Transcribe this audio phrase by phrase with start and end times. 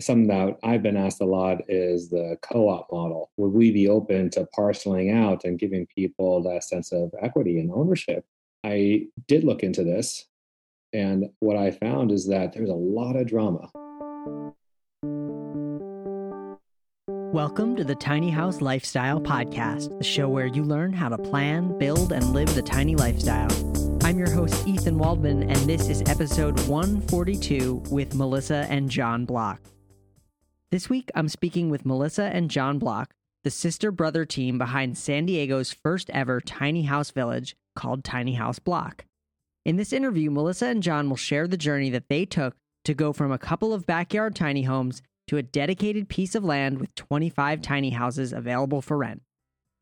[0.00, 3.30] something that I've been asked a lot is the co-op model.
[3.36, 7.70] Would we be open to parceling out and giving people that sense of equity and
[7.70, 8.24] ownership?
[8.64, 10.26] I did look into this,
[10.92, 13.70] and what I found is that there's a lot of drama.
[17.32, 21.78] Welcome to the Tiny House Lifestyle Podcast, the show where you learn how to plan,
[21.78, 23.50] build, and live the tiny lifestyle.
[24.02, 29.60] I'm your host, Ethan Waldman, and this is episode 142 with Melissa and John Block.
[30.70, 35.26] This week, I'm speaking with Melissa and John Block, the sister brother team behind San
[35.26, 39.04] Diego's first ever tiny house village called Tiny House Block.
[39.64, 42.54] In this interview, Melissa and John will share the journey that they took
[42.84, 46.78] to go from a couple of backyard tiny homes to a dedicated piece of land
[46.78, 49.22] with 25 tiny houses available for rent.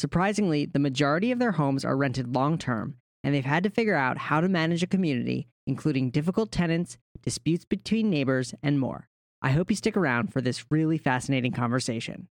[0.01, 3.95] Surprisingly, the majority of their homes are rented long term, and they've had to figure
[3.95, 9.08] out how to manage a community, including difficult tenants, disputes between neighbors, and more.
[9.41, 12.29] I hope you stick around for this really fascinating conversation.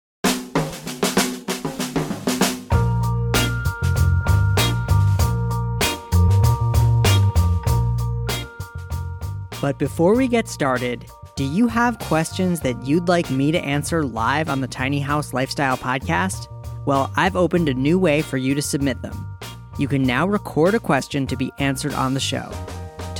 [9.62, 14.04] But before we get started, do you have questions that you'd like me to answer
[14.04, 16.48] live on the Tiny House Lifestyle podcast?
[16.86, 19.26] Well, I've opened a new way for you to submit them.
[19.78, 22.50] You can now record a question to be answered on the show.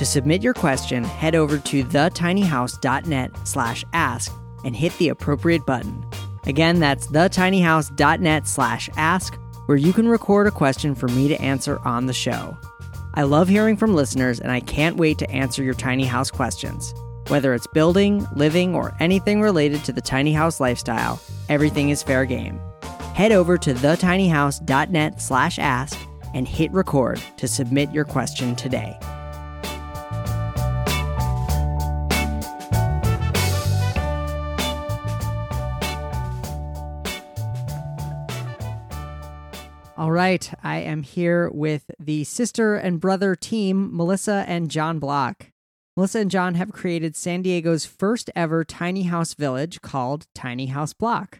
[0.01, 4.33] To submit your question, head over to thetinyhouse.net slash ask
[4.65, 6.03] and hit the appropriate button.
[6.47, 9.35] Again, that's thetinyhouse.net slash ask,
[9.67, 12.57] where you can record a question for me to answer on the show.
[13.13, 16.95] I love hearing from listeners, and I can't wait to answer your tiny house questions.
[17.27, 22.25] Whether it's building, living, or anything related to the tiny house lifestyle, everything is fair
[22.25, 22.59] game.
[23.13, 25.95] Head over to thetinyhouse.net slash ask
[26.33, 28.97] and hit record to submit your question today.
[40.11, 45.51] All right, I am here with the sister and brother team, Melissa and John Block.
[45.95, 50.91] Melissa and John have created San Diego's first ever tiny house village called Tiny House
[50.91, 51.39] Block.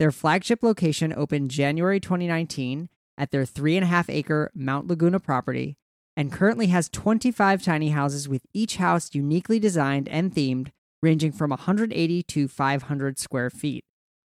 [0.00, 5.20] Their flagship location opened January 2019 at their three and a half acre Mount Laguna
[5.20, 5.76] property
[6.16, 10.70] and currently has 25 tiny houses with each house uniquely designed and themed,
[11.04, 13.84] ranging from 180 to 500 square feet.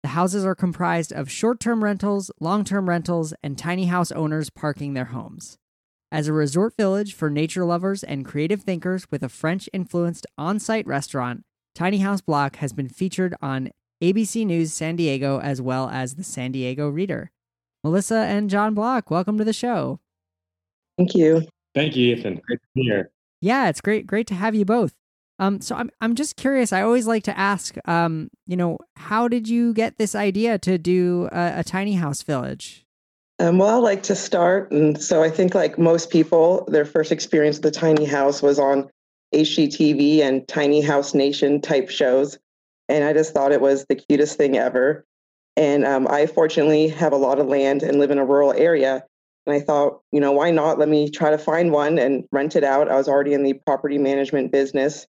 [0.03, 4.49] The houses are comprised of short term rentals, long term rentals, and tiny house owners
[4.49, 5.59] parking their homes.
[6.13, 10.59] As a resort village for nature lovers and creative thinkers with a French influenced on
[10.59, 11.45] site restaurant,
[11.75, 13.71] Tiny House Block has been featured on
[14.03, 17.31] ABC News San Diego as well as the San Diego Reader.
[17.85, 20.01] Melissa and John Block, welcome to the show.
[20.97, 21.43] Thank you.
[21.75, 22.41] Thank you, Ethan.
[22.47, 23.11] Great to be here.
[23.41, 24.95] Yeah, it's great, great to have you both.
[25.38, 26.72] Um, so I'm I'm just curious.
[26.72, 30.78] I always like to ask, um, you know, how did you get this idea to
[30.78, 32.84] do a, a tiny house village?
[33.38, 37.12] Um, well, I like to start, and so I think like most people, their first
[37.12, 38.91] experience with the tiny house was on
[39.32, 42.37] HGTV and Tiny House Nation type shows,
[42.88, 45.05] and I just thought it was the cutest thing ever.
[45.56, 49.05] And um, I fortunately have a lot of land and live in a rural area,
[49.47, 50.81] and I thought, you know, why not?
[50.81, 52.88] Let me try to find one and rent it out.
[52.88, 55.06] I was already in the property management business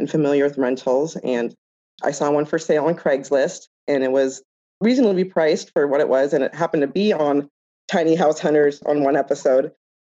[0.00, 1.16] and familiar with rentals.
[1.16, 1.54] And
[2.02, 4.42] I saw one for sale on Craigslist, and it was
[4.80, 6.32] reasonably priced for what it was.
[6.32, 7.48] And it happened to be on
[7.88, 9.72] Tiny House Hunters on one episode.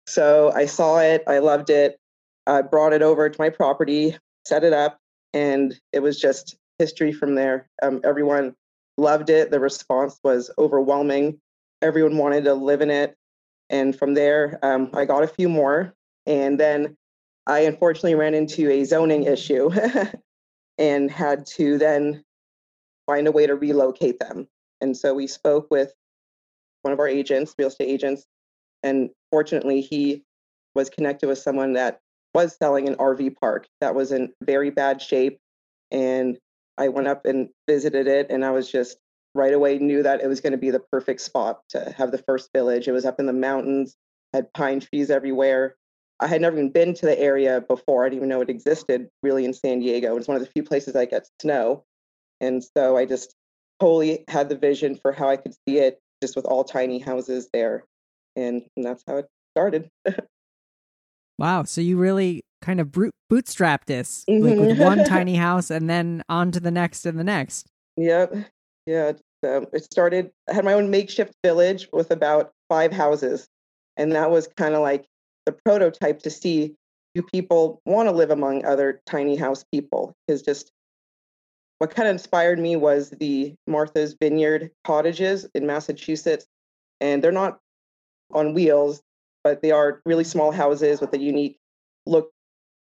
[0.07, 1.97] So I saw it, I loved it.
[2.47, 4.99] I brought it over to my property, set it up,
[5.33, 7.67] and it was just history from there.
[7.81, 8.55] Um, everyone
[8.97, 9.51] loved it.
[9.51, 11.39] The response was overwhelming.
[11.81, 13.15] Everyone wanted to live in it.
[13.69, 15.93] And from there, um, I got a few more.
[16.27, 16.95] And then
[17.47, 19.69] I unfortunately ran into a zoning issue
[20.77, 22.23] and had to then
[23.05, 24.47] find a way to relocate them.
[24.81, 25.93] And so we spoke with
[26.81, 28.25] one of our agents, real estate agents,
[28.83, 30.23] and fortunately he
[30.73, 31.99] was connected with someone that
[32.33, 35.39] was selling an RV park that was in very bad shape.
[35.91, 36.37] And
[36.77, 38.97] I went up and visited it, and I was just
[39.33, 42.17] right away knew that it was going to be the perfect spot to have the
[42.17, 42.87] first village.
[42.87, 43.95] It was up in the mountains,
[44.33, 45.75] had pine trees everywhere.
[46.19, 48.05] I had never even been to the area before.
[48.05, 50.15] I didn't even know it existed really in San Diego.
[50.15, 51.83] It's one of the few places I get snow.
[52.39, 53.35] And so I just
[53.79, 57.49] totally had the vision for how I could see it just with all tiny houses
[57.51, 57.83] there.
[58.35, 59.89] And, and that's how it started.
[61.37, 61.63] wow.
[61.63, 62.87] So you really kind of
[63.31, 65.07] bootstrapped this like with one mm-hmm.
[65.13, 67.67] tiny house and then on to the next and the next.
[67.97, 68.35] Yep.
[68.85, 69.13] Yeah.
[69.43, 73.47] It started, I had my own makeshift village with about five houses.
[73.97, 75.05] And that was kind of like
[75.45, 76.75] the prototype to see
[77.13, 80.71] do people want to live among other tiny house people because just
[81.79, 86.45] what kind of inspired me was the Martha's Vineyard cottages in Massachusetts.
[87.01, 87.59] And they're not
[88.31, 89.01] on wheels,
[89.43, 91.57] but they are really small houses with a unique
[92.05, 92.31] look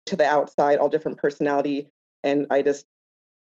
[0.05, 1.89] to the outside, all different personality.
[2.23, 2.85] And I just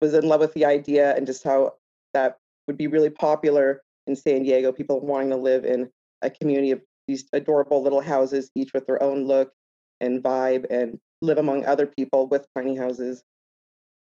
[0.00, 1.74] was in love with the idea and just how
[2.14, 5.88] that would be really popular in San Diego, people wanting to live in
[6.22, 6.80] a community of
[7.12, 9.52] these adorable little houses, each with their own look
[10.00, 13.22] and vibe, and live among other people with tiny houses.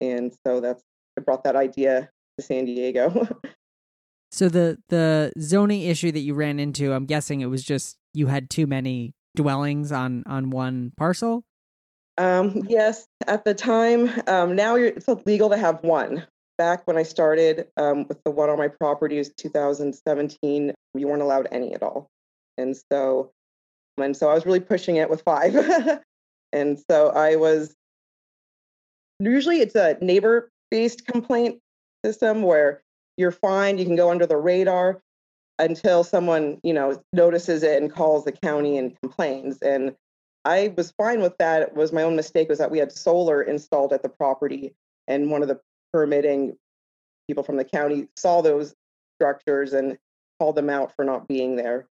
[0.01, 0.83] And so that's
[1.19, 2.09] I brought that idea
[2.39, 3.29] to San Diego.
[4.31, 8.29] so the the zoning issue that you ran into, I'm guessing it was just you
[8.29, 11.43] had too many dwellings on on one parcel.
[12.17, 14.11] Um, yes, at the time.
[14.27, 16.27] Um, now it's legal to have one.
[16.59, 20.75] Back when I started um, with the one on my property was 2017.
[20.95, 22.11] You weren't allowed any at all,
[22.61, 23.33] and so
[23.97, 25.55] and so I was really pushing it with five.
[26.53, 27.75] and so I was
[29.19, 31.61] usually it's a neighbor based complaint
[32.05, 32.83] system where
[33.17, 35.03] you're fine, you can go under the radar
[35.59, 39.59] until someone, you know, notices it and calls the county and complains.
[39.61, 39.95] And
[40.47, 41.63] I was fine with that.
[41.63, 44.75] It was my own mistake was that we had solar installed at the property
[45.07, 45.61] and one of the
[45.93, 46.57] permitting
[47.29, 48.75] people from the county saw those
[49.19, 49.99] structures and
[50.39, 51.87] called them out for not being there.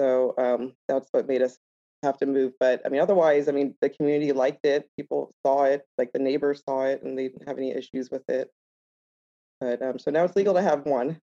[0.00, 1.58] So um, that's what made us
[2.02, 2.52] have to move.
[2.60, 4.88] But I mean, otherwise, I mean, the community liked it.
[4.96, 8.28] People saw it, like the neighbors saw it, and they didn't have any issues with
[8.28, 8.50] it.
[9.60, 11.18] But um, so now it's legal to have one.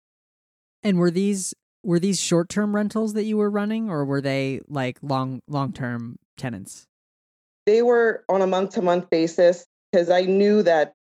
[0.84, 1.54] And were these
[1.84, 5.74] were these short term rentals that you were running, or were they like long long
[5.74, 6.86] term tenants?
[7.66, 10.94] They were on a month to month basis because I knew that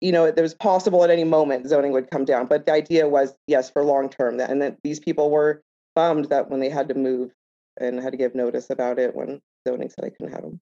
[0.00, 2.46] you know it was possible at any moment zoning would come down.
[2.46, 5.62] But the idea was yes for long term, and that these people were
[5.94, 7.32] bummed that when they had to move
[7.78, 10.60] and had to give notice about it when zoning said I couldn't have them.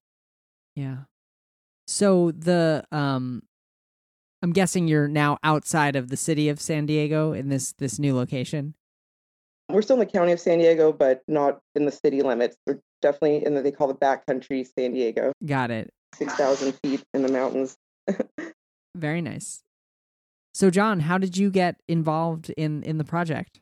[0.75, 0.97] Yeah.
[1.87, 3.43] So the um
[4.41, 8.15] I'm guessing you're now outside of the city of San Diego in this this new
[8.15, 8.75] location.
[9.69, 12.55] We're still in the county of San Diego, but not in the city limits.
[12.65, 15.33] We're definitely in the they call the backcountry San Diego.
[15.45, 15.91] Got it.
[16.15, 17.77] Six thousand feet in the mountains.
[18.95, 19.63] Very nice.
[20.53, 23.59] So John, how did you get involved in in the project?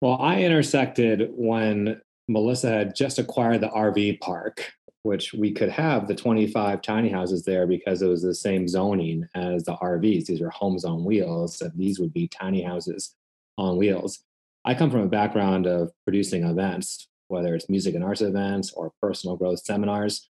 [0.00, 4.72] Well, I intersected when Melissa had just acquired the RV park,
[5.02, 9.26] which we could have the 25 tiny houses there because it was the same zoning
[9.34, 10.26] as the RVs.
[10.26, 13.16] These are homes on wheels, these would be tiny houses
[13.56, 14.20] on wheels.
[14.64, 18.92] I come from a background of producing events, whether it's music and arts events or
[19.02, 20.28] personal growth seminars.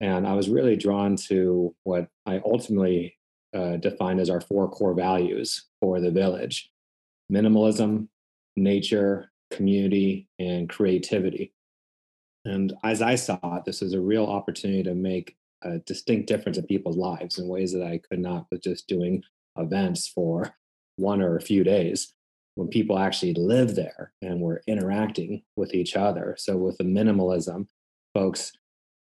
[0.00, 3.16] And I was really drawn to what I ultimately
[3.54, 6.70] uh, defined as our four core values for the village
[7.32, 8.08] minimalism,
[8.56, 11.52] nature, community, and creativity.
[12.44, 16.56] And as I saw it, this was a real opportunity to make a distinct difference
[16.56, 19.22] in people's lives in ways that I could not with just doing
[19.56, 20.54] events for
[20.96, 22.14] one or a few days
[22.54, 26.34] when people actually live there and were interacting with each other.
[26.38, 27.66] So, with the minimalism,
[28.14, 28.52] folks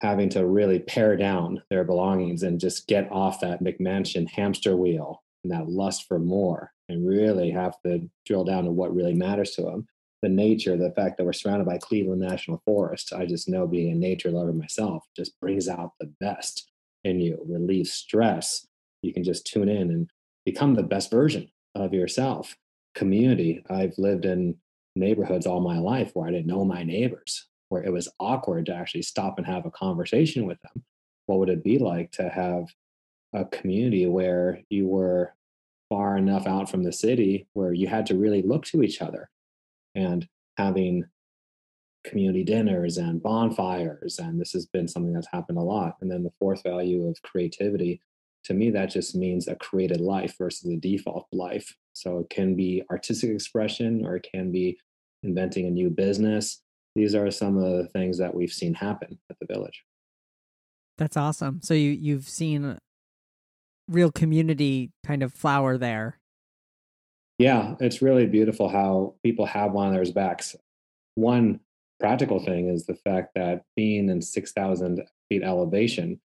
[0.02, 5.24] having to really pare down their belongings and just get off that McMansion hamster wheel
[5.44, 9.52] and that lust for more and really have to drill down to what really matters
[9.52, 9.88] to them.
[10.22, 13.92] The nature, the fact that we're surrounded by Cleveland National Forest, I just know being
[13.92, 16.70] a nature lover myself just brings out the best
[17.04, 18.68] in you, relieves stress.
[19.02, 20.10] You can just tune in and
[20.46, 22.56] become the best version of yourself.
[22.94, 24.58] Community, I've lived in
[24.96, 28.76] neighborhoods all my life where I didn't know my neighbors, where it was awkward to
[28.76, 30.84] actually stop and have a conversation with them.
[31.26, 32.66] What would it be like to have
[33.34, 35.34] a community where you were
[35.92, 39.30] far enough out from the city where you had to really look to each other.
[39.94, 40.26] And
[40.58, 41.04] having
[42.06, 45.98] community dinners and bonfires and this has been something that's happened a lot.
[46.00, 48.02] And then the fourth value of creativity
[48.46, 51.76] to me that just means a created life versus a default life.
[51.92, 54.80] So it can be artistic expression or it can be
[55.24, 56.62] inventing a new business.
[56.96, 59.84] These are some of the things that we've seen happen at the village.
[60.98, 61.60] That's awesome.
[61.62, 62.78] So you you've seen
[63.92, 66.18] real community kind of flower there.
[67.38, 70.56] Yeah, it's really beautiful how people have one on their backs.
[71.16, 71.60] One
[72.00, 76.20] practical thing is the fact that being in 6,000 feet elevation,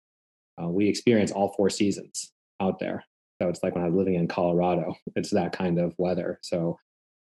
[0.62, 3.04] uh, we experience all four seasons out there.
[3.42, 6.40] So it's like when I was living in Colorado, it's that kind of weather.
[6.42, 6.80] So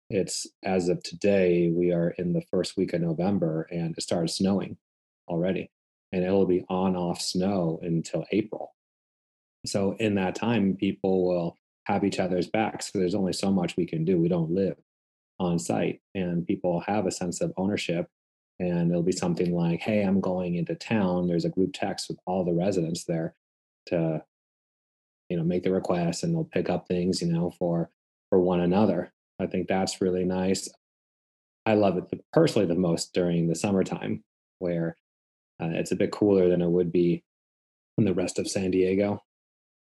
[0.10, 4.30] it's as of today, we are in the first week of November and it started
[4.30, 4.78] snowing
[5.28, 5.70] already.
[6.14, 8.74] And it'll be on off snow until April.
[9.68, 12.92] So in that time, people will have each other's backs.
[12.92, 14.18] So there's only so much we can do.
[14.18, 14.78] We don't live
[15.40, 18.08] on site, and people have a sense of ownership.
[18.60, 21.28] And it'll be something like, "Hey, I'm going into town.
[21.28, 23.36] There's a group text with all the residents there
[23.88, 24.24] to
[25.30, 27.90] you know make the request and they'll pick up things you know for
[28.30, 30.70] for one another i think that's really nice
[31.66, 34.24] i love it personally the most during the summertime
[34.60, 34.98] where
[35.62, 37.24] uh, it's a bit cooler than it would be
[37.98, 39.22] in the rest of san diego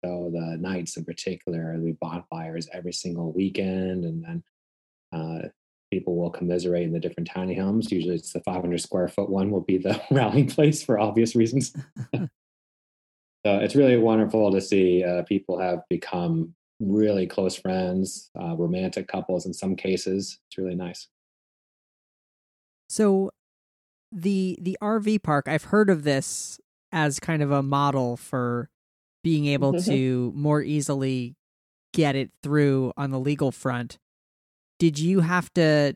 [0.04, 4.44] so the nights in particular we bonfires every single weekend and then
[5.12, 5.48] uh,
[5.92, 9.52] people will commiserate in the different tiny homes usually it's the 500 square foot one
[9.52, 11.74] will be the rallying place for obvious reasons
[13.46, 19.08] So it's really wonderful to see uh, people have become really close friends, uh, romantic
[19.08, 20.40] couples in some cases.
[20.48, 21.08] It's really nice.
[22.90, 23.32] So
[24.12, 26.60] the the RV park, I've heard of this
[26.92, 28.70] as kind of a model for
[29.24, 29.92] being able mm-hmm.
[29.92, 31.36] to more easily
[31.94, 33.98] get it through on the legal front.
[34.78, 35.96] Did you have to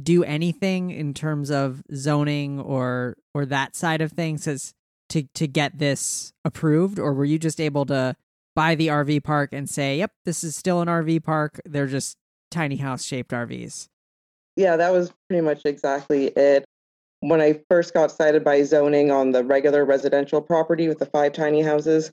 [0.00, 4.74] do anything in terms of zoning or or that side of things as
[5.08, 8.14] to to get this approved, or were you just able to
[8.54, 11.60] buy the RV park and say, "Yep, this is still an RV park.
[11.64, 12.16] They're just
[12.50, 13.88] tiny house shaped RVs."
[14.56, 16.64] Yeah, that was pretty much exactly it.
[17.20, 21.32] When I first got cited by zoning on the regular residential property with the five
[21.32, 22.10] tiny houses,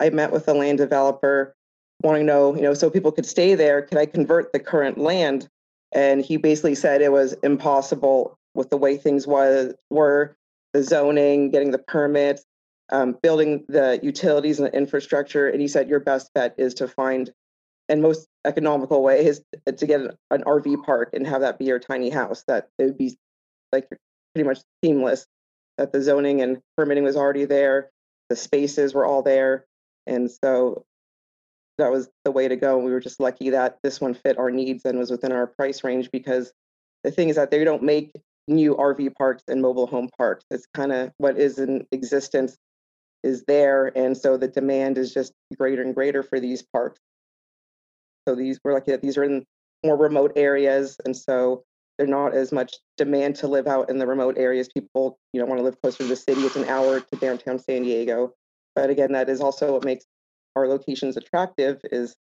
[0.00, 1.54] I met with the land developer
[2.02, 4.98] wanting to know, you know, so people could stay there, could I convert the current
[4.98, 5.48] land?
[5.92, 10.36] And he basically said it was impossible with the way things was were
[10.72, 12.44] the zoning, getting the permits,
[12.90, 15.48] um, building the utilities and the infrastructure.
[15.48, 17.32] And he said your best bet is to find,
[17.88, 21.66] and most economical way is to get an, an RV park and have that be
[21.66, 22.44] your tiny house.
[22.46, 23.16] That it would be
[23.72, 23.88] like
[24.34, 25.26] pretty much seamless.
[25.78, 27.90] That the zoning and permitting was already there,
[28.28, 29.66] the spaces were all there,
[30.06, 30.84] and so
[31.78, 32.78] that was the way to go.
[32.78, 35.84] We were just lucky that this one fit our needs and was within our price
[35.84, 36.52] range because
[37.04, 38.12] the thing is that they don't make
[38.48, 40.44] new RV parks and mobile home parks.
[40.50, 42.56] It's kind of what is in existence
[43.22, 43.92] is there.
[43.96, 47.00] And so the demand is just greater and greater for these parks.
[48.26, 49.44] So these we're lucky that these are in
[49.84, 50.96] more remote areas.
[51.04, 51.64] And so
[51.98, 54.68] they're not as much demand to live out in the remote areas.
[54.68, 56.42] People, you know, want to live closer to the city.
[56.42, 58.32] It's an hour to downtown San Diego.
[58.76, 60.04] But again, that is also what makes
[60.54, 62.14] our locations attractive is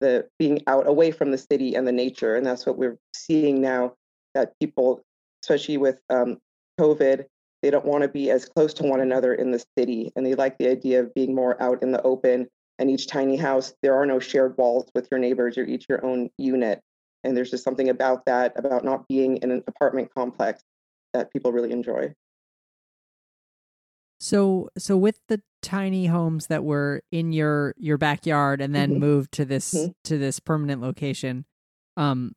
[0.00, 2.34] the being out away from the city and the nature.
[2.34, 3.94] And that's what we're seeing now
[4.34, 5.02] that people
[5.42, 6.38] especially with um,
[6.80, 7.24] COVID,
[7.62, 10.12] they don't want to be as close to one another in the city.
[10.16, 12.48] And they like the idea of being more out in the open.
[12.78, 15.56] And each tiny house, there are no shared walls with your neighbors.
[15.56, 16.80] You're each your own unit.
[17.24, 20.62] And there's just something about that, about not being in an apartment complex
[21.12, 22.14] that people really enjoy.
[24.18, 29.00] So so with the tiny homes that were in your your backyard and then mm-hmm.
[29.00, 29.92] moved to this mm-hmm.
[30.04, 31.44] to this permanent location,
[31.96, 32.32] um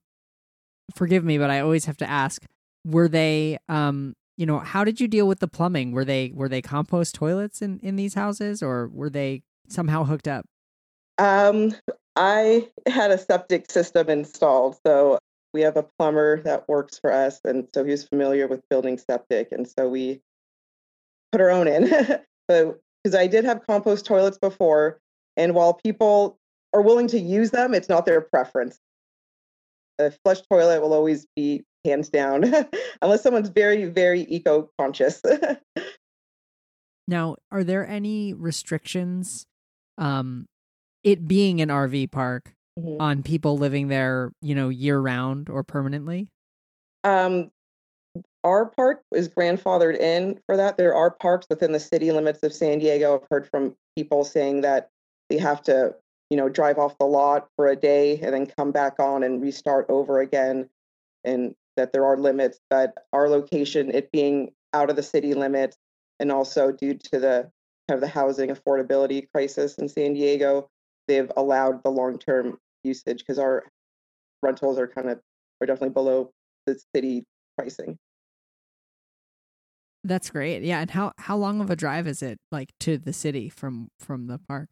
[0.95, 2.43] forgive me, but I always have to ask,
[2.85, 6.49] were they um you know how did you deal with the plumbing were they were
[6.49, 10.45] they compost toilets in in these houses or were they somehow hooked up
[11.19, 11.75] um
[12.15, 15.19] i had a septic system installed so
[15.53, 18.97] we have a plumber that works for us and so he was familiar with building
[18.97, 20.21] septic and so we
[21.31, 21.87] put our own in
[22.49, 24.99] so because i did have compost toilets before
[25.37, 26.37] and while people
[26.73, 28.79] are willing to use them it's not their preference
[29.99, 32.43] a flush toilet will always be hands down,
[33.01, 35.21] unless someone's very, very eco conscious.
[37.07, 39.45] now, are there any restrictions,
[39.97, 40.47] um,
[41.03, 43.01] it being an RV park, mm-hmm.
[43.01, 46.27] on people living there, you know, year round or permanently?
[47.03, 47.49] Um,
[48.43, 50.77] our park is grandfathered in for that.
[50.77, 53.15] There are parks within the city limits of San Diego.
[53.15, 54.89] I've heard from people saying that
[55.29, 55.95] they have to,
[56.29, 59.41] you know, drive off the lot for a day and then come back on and
[59.41, 60.69] restart over again.
[61.23, 65.77] And that there are limits, but our location, it being out of the city limits,
[66.19, 67.49] and also due to the
[67.87, 70.69] kind of the housing affordability crisis in San Diego,
[71.07, 73.63] they've allowed the long-term usage because our
[74.41, 75.19] rentals are kind of
[75.61, 76.31] are definitely below
[76.65, 77.23] the city
[77.57, 77.97] pricing.
[80.03, 80.63] That's great.
[80.63, 83.89] Yeah, and how how long of a drive is it like to the city from
[83.99, 84.69] from the park?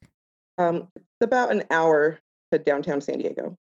[0.58, 2.20] Um, it's about an hour
[2.52, 3.56] to downtown San Diego.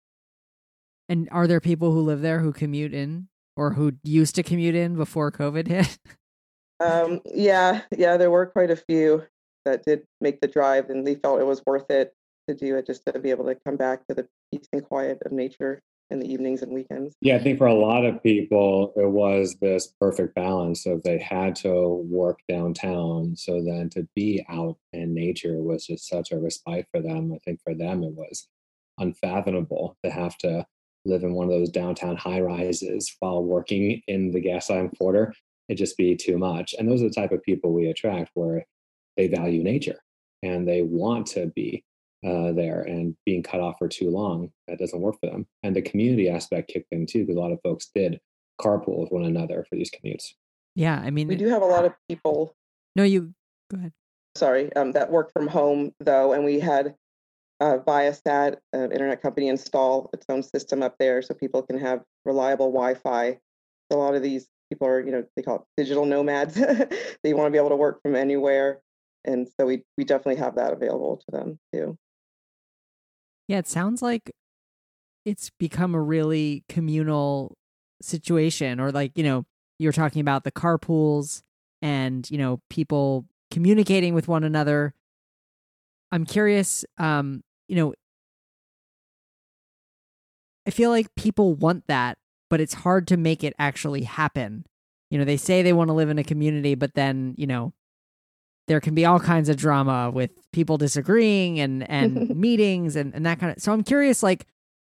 [1.09, 4.75] And are there people who live there who commute in or who used to commute
[4.75, 5.99] in before COVID hit?
[6.81, 9.25] um, yeah, yeah, there were quite a few
[9.65, 12.13] that did make the drive and they felt it was worth it
[12.49, 15.19] to do it just to be able to come back to the peace and quiet
[15.25, 17.17] of nature in the evenings and weekends.
[17.21, 21.19] Yeah, I think for a lot of people, it was this perfect balance of they
[21.19, 23.35] had to work downtown.
[23.37, 27.33] So then to be out in nature was just such a respite for them.
[27.35, 28.49] I think for them, it was
[28.99, 30.67] unfathomable to have to
[31.05, 35.35] live in one of those downtown high rises while working in the Gaslamp Quarter,
[35.69, 36.75] it'd just be too much.
[36.79, 38.65] And those are the type of people we attract where
[39.17, 39.99] they value nature
[40.43, 41.85] and they want to be
[42.25, 45.77] uh, there and being cut off for too long that doesn't work for them and
[45.77, 48.21] the community aspect kicked in too because a lot of folks did
[48.61, 50.33] carpool with one another for these commutes
[50.75, 52.55] yeah i mean we do have a lot of people
[52.95, 53.33] no you
[53.71, 53.93] go ahead
[54.35, 56.95] sorry um, that work from home though and we had
[57.61, 62.03] uh, Viasat, uh, internet company, install its own system up there so people can have
[62.25, 63.39] reliable Wi-Fi.
[63.91, 66.55] A lot of these people are, you know, they call it digital nomads.
[67.23, 68.81] they want to be able to work from anywhere,
[69.25, 71.97] and so we we definitely have that available to them too.
[73.49, 74.33] Yeah, it sounds like
[75.25, 77.57] it's become a really communal
[78.03, 79.47] situation, or like you know,
[79.79, 81.43] you're talking about the carpools
[81.83, 84.95] and you know people communicating with one another.
[86.13, 87.95] I'm curious, um, you know,
[90.67, 92.19] I feel like people want that,
[92.51, 94.65] but it's hard to make it actually happen.
[95.11, 97.73] You know, they say they want to live in a community, but then, you know,
[98.67, 103.25] there can be all kinds of drama with people disagreeing and and meetings and, and
[103.27, 104.47] that kind of so I'm curious, like,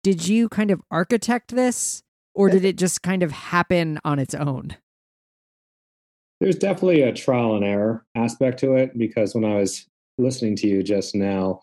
[0.03, 4.33] did you kind of architect this or did it just kind of happen on its
[4.33, 4.77] own?
[6.39, 9.85] There's definitely a trial and error aspect to it because when I was
[10.17, 11.61] listening to you just now,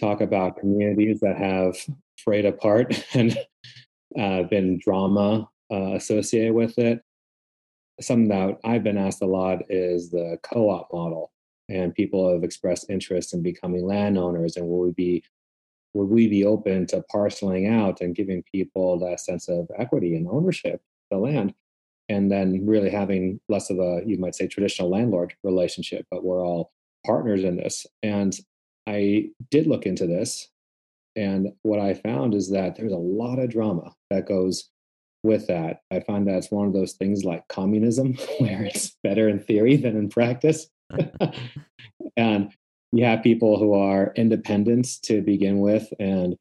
[0.00, 1.76] talk about communities that have
[2.16, 3.36] frayed apart and
[4.18, 7.02] uh, been drama uh, associated with it.
[8.00, 11.32] Something that I've been asked a lot is the co op model.
[11.68, 14.56] And people have expressed interest in becoming landowners.
[14.56, 15.24] And will we be
[15.94, 20.28] would we be open to parceling out and giving people that sense of equity and
[20.28, 21.54] ownership the land
[22.10, 26.44] and then really having less of a you might say traditional landlord relationship but we're
[26.44, 26.70] all
[27.06, 28.38] partners in this and
[28.88, 30.48] I did look into this,
[31.14, 34.70] and what I found is that there's a lot of drama that goes
[35.22, 35.80] with that.
[35.90, 39.76] I find that it's one of those things like communism, where it's better in theory
[39.76, 40.68] than in practice.
[42.16, 42.52] and
[42.92, 46.34] you have people who are independent to begin with and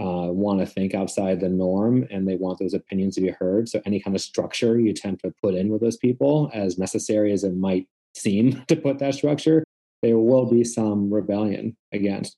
[0.00, 3.68] uh, want to think outside the norm and they want those opinions to be heard.
[3.68, 7.32] So, any kind of structure you attempt to put in with those people, as necessary
[7.32, 9.64] as it might seem to put that structure,
[10.02, 12.36] there will be some rebellion against.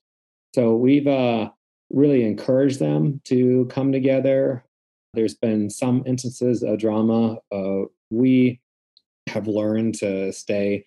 [0.53, 1.49] So we've uh,
[1.89, 4.63] really encouraged them to come together.
[5.13, 7.37] There's been some instances of drama.
[7.51, 8.61] Uh, we
[9.27, 10.85] have learned to stay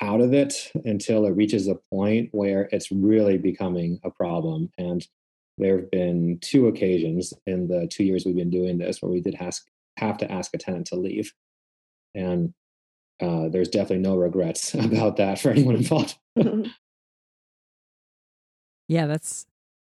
[0.00, 4.70] out of it until it reaches a point where it's really becoming a problem.
[4.78, 5.06] And
[5.58, 9.20] there have been two occasions in the two years we've been doing this where we
[9.20, 9.66] did ask,
[9.96, 11.32] have to ask a tenant to leave.
[12.14, 12.54] And
[13.20, 16.16] uh, there's definitely no regrets about that for anyone involved.
[18.88, 19.46] yeah, that's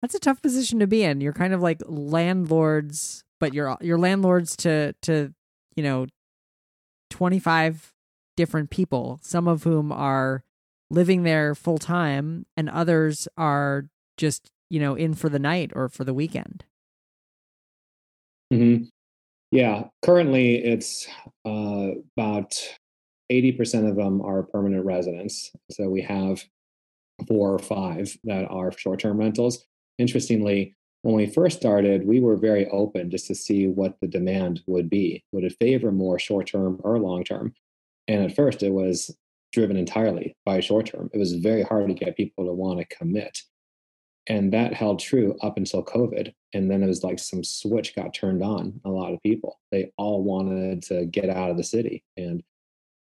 [0.01, 1.21] that's a tough position to be in.
[1.21, 5.33] You're kind of like landlords, but you're you're landlords to to
[5.75, 6.05] you know
[7.09, 7.91] 25
[8.37, 10.45] different people, some of whom are
[10.89, 15.89] living there full time, and others are just you know in for the night or
[15.89, 16.63] for the weekend.
[18.53, 18.85] Mm-hmm.
[19.51, 21.05] Yeah, currently it's
[21.45, 22.55] uh, about
[23.29, 25.51] 80% of them are permanent residents.
[25.69, 26.45] So we have
[27.27, 29.65] four or five that are short term rentals.
[29.99, 34.61] Interestingly, when we first started, we were very open just to see what the demand
[34.67, 35.23] would be.
[35.33, 37.53] Would it favor more short term or long term?
[38.07, 39.15] And at first, it was
[39.51, 41.09] driven entirely by short term.
[41.13, 43.41] It was very hard to get people to want to commit.
[44.27, 46.33] And that held true up until COVID.
[46.53, 49.59] And then it was like some switch got turned on a lot of people.
[49.73, 52.05] They all wanted to get out of the city.
[52.15, 52.41] And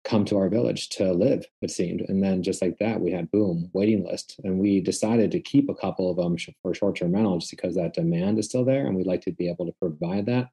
[0.04, 2.02] come to our village to live it seemed.
[2.02, 4.40] And then just like that we had boom waiting list.
[4.44, 7.94] And we decided to keep a couple of them for short-term rental just because that
[7.94, 10.50] demand is still there and we'd like to be able to provide that.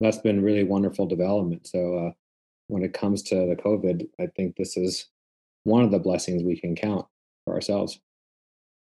[0.00, 1.66] That's been really wonderful development.
[1.66, 2.10] So uh,
[2.72, 5.08] when it comes to the covid i think this is
[5.64, 7.06] one of the blessings we can count
[7.44, 8.00] for ourselves.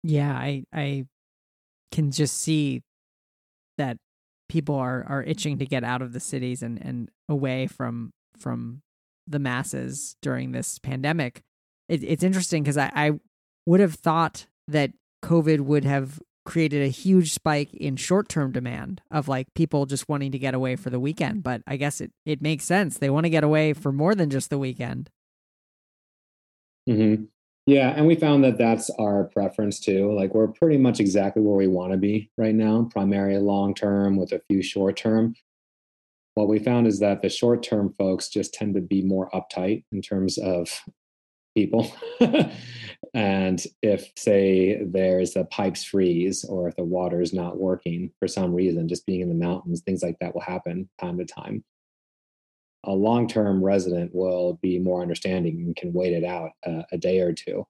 [0.04, 1.06] Yeah i i
[1.92, 2.82] can just see
[3.78, 3.98] that
[4.50, 8.82] people are are itching to get out of the cities and and away from from
[9.32, 11.42] the masses during this pandemic.
[11.90, 13.12] It, it's interesting because I, I
[13.66, 14.92] would have thought that
[15.24, 20.10] COVID would have created a huge spike in short term demand of like people just
[20.10, 21.44] wanting to get away for the weekend.
[21.44, 22.98] But I guess it, it makes sense.
[22.98, 25.10] They want to get away for more than just the weekend.
[26.90, 27.26] Mm-hmm.
[27.68, 27.90] Yeah.
[27.90, 30.14] And we found that that's our preference too.
[30.14, 34.18] Like we're pretty much exactly where we want to be right now, primarily long term
[34.18, 35.36] with a few short term
[36.36, 39.84] what we found is that the short term folks just tend to be more uptight
[39.92, 40.70] in terms of
[41.56, 41.92] people.
[43.14, 48.28] and if, say, there's a pipes freeze or if the water is not working for
[48.28, 51.64] some reason, just being in the mountains, things like that will happen time to time.
[52.86, 56.98] A long term resident will be more understanding and can wait it out uh, a
[56.98, 57.68] day or two.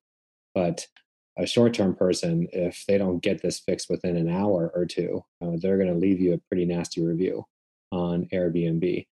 [0.54, 0.86] But
[1.38, 5.26] a short term person, if they don't get this fixed within an hour or two,
[5.42, 7.46] uh, they're going to leave you a pretty nasty review
[7.92, 9.06] on Airbnb.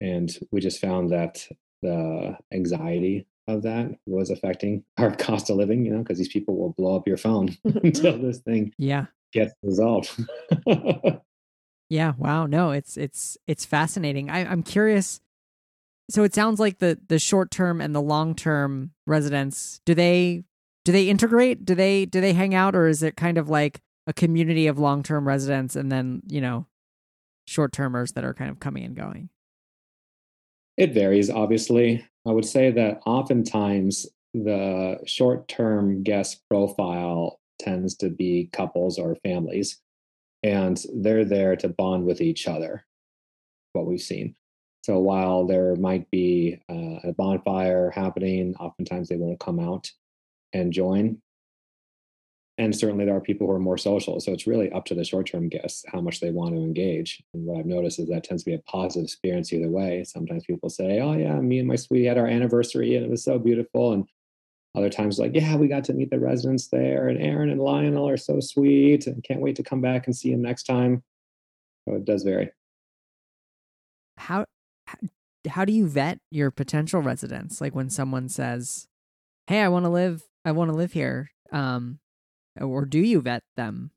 [0.00, 1.46] And we just found that
[1.82, 6.56] the anxiety of that was affecting our cost of living, you know, because these people
[6.56, 10.10] will blow up your phone until this thing yeah gets resolved.
[11.90, 12.12] yeah.
[12.16, 12.46] Wow.
[12.46, 14.30] No, it's it's it's fascinating.
[14.30, 15.20] I, I'm curious.
[16.10, 20.44] So it sounds like the the short term and the long term residents do they
[20.84, 21.66] do they integrate?
[21.66, 24.78] Do they do they hang out, or is it kind of like a community of
[24.78, 26.64] long term residents and then you know
[27.48, 29.30] short termers that are kind of coming and going?
[30.76, 32.06] It varies, obviously.
[32.26, 39.16] I would say that oftentimes the short term guest profile tends to be couples or
[39.24, 39.80] families,
[40.42, 42.84] and they're there to bond with each other,
[43.72, 44.36] what we've seen.
[44.82, 49.90] So while there might be uh, a bonfire happening, oftentimes they won't come out
[50.52, 51.20] and join.
[52.58, 54.20] And certainly there are people who are more social.
[54.20, 57.22] So it's really up to the short term guests how much they want to engage.
[57.32, 60.02] And what I've noticed is that tends to be a positive experience either way.
[60.04, 63.24] Sometimes people say, Oh, yeah, me and my sweetie had our anniversary and it was
[63.24, 63.92] so beautiful.
[63.92, 64.08] And
[64.74, 68.08] other times, like, yeah, we got to meet the residents there, and Aaron and Lionel
[68.08, 71.02] are so sweet, and can't wait to come back and see him next time.
[71.88, 72.50] So it does vary.
[74.18, 74.44] How
[75.48, 77.60] how do you vet your potential residents?
[77.60, 78.86] Like when someone says,
[79.46, 81.30] "Hey, I want to live I want to live here.
[81.52, 81.98] Um,
[82.60, 83.90] or do you vet them?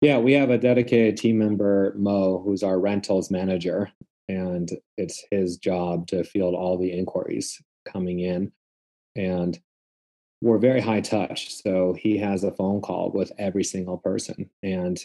[0.00, 3.90] Yeah, we have a dedicated team member, Mo, who's our rentals manager,
[4.28, 8.52] and it's his job to field all the inquiries coming in.
[9.14, 9.58] And
[10.40, 11.54] we're very high touch.
[11.62, 14.50] So he has a phone call with every single person.
[14.62, 14.98] And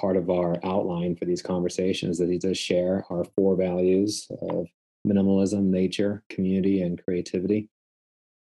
[0.00, 4.66] part of our outline for these conversations that he does share our four values of
[5.06, 7.70] minimalism, nature, community, and creativity.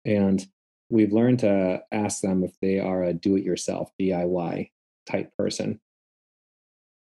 [0.06, 0.44] And
[0.90, 4.70] we've learned to ask them if they are a do it yourself, DIY
[5.06, 5.80] type person.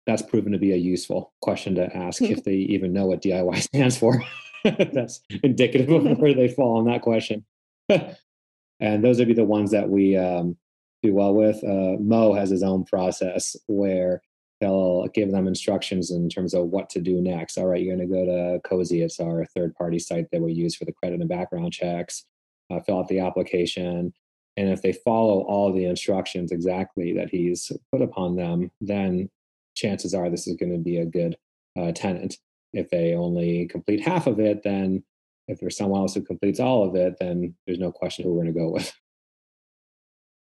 [0.05, 3.57] That's proven to be a useful question to ask if they even know what DIY
[3.61, 4.23] stands for.
[4.63, 7.45] That's indicative of where they fall on that question.
[7.87, 10.57] and those would be the ones that we um,
[11.01, 11.63] do well with.
[11.63, 14.21] Uh, Mo has his own process where
[14.59, 17.57] he'll give them instructions in terms of what to do next.
[17.57, 19.01] All right, you're going to go to Cozy.
[19.01, 22.25] It's our third party site that we use for the credit and background checks
[22.71, 24.13] uh, fill out the application.
[24.57, 29.29] And if they follow all the instructions exactly that he's put upon them, then
[29.75, 31.37] chances are this is going to be a good
[31.79, 32.37] uh, tenant.
[32.73, 35.03] If they only complete half of it, then
[35.47, 38.43] if there's someone else who completes all of it, then there's no question who we're
[38.43, 38.93] going to go with.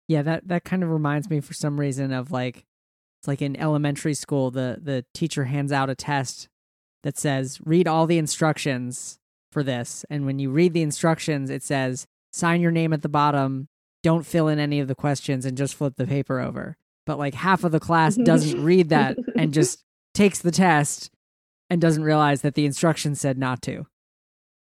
[0.09, 2.65] Yeah, that that kind of reminds me for some reason of like
[3.19, 6.47] it's like in elementary school the the teacher hands out a test
[7.03, 9.19] that says read all the instructions
[9.51, 13.09] for this and when you read the instructions it says sign your name at the
[13.09, 13.67] bottom,
[14.03, 16.77] don't fill in any of the questions, and just flip the paper over.
[17.05, 18.23] But like half of the class mm-hmm.
[18.23, 21.11] doesn't read that and just takes the test
[21.69, 23.85] and doesn't realize that the instructions said not to.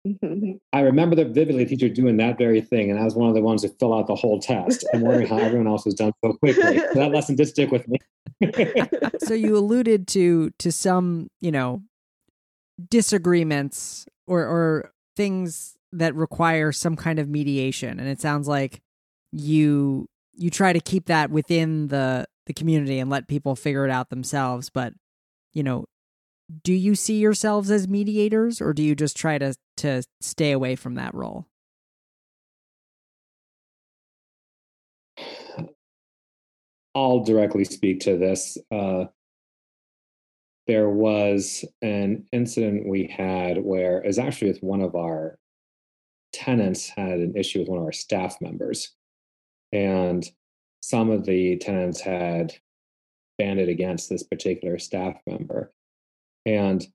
[0.73, 3.41] I remember the vividly teacher doing that very thing, and I was one of the
[3.41, 4.86] ones to fill out the whole test.
[4.93, 6.79] I'm wondering how everyone else was done so quickly.
[6.79, 7.99] So that lesson did stick with me.
[9.19, 11.84] so you alluded to to some, you know,
[12.89, 17.99] disagreements or or things that require some kind of mediation.
[17.99, 18.82] And it sounds like
[19.32, 23.91] you you try to keep that within the the community and let people figure it
[23.91, 24.69] out themselves.
[24.69, 24.93] But
[25.54, 25.86] you know
[26.63, 30.75] do you see yourselves as mediators or do you just try to to stay away
[30.75, 31.45] from that role?
[36.95, 38.58] I'll directly speak to this.
[38.71, 39.06] Uh,
[40.67, 45.38] there was an incident we had where it was actually with one of our
[46.32, 48.94] tenants had an issue with one of our staff members.
[49.72, 50.30] And
[50.82, 52.56] some of the tenants had
[53.38, 55.72] banded against this particular staff member.
[56.46, 56.86] And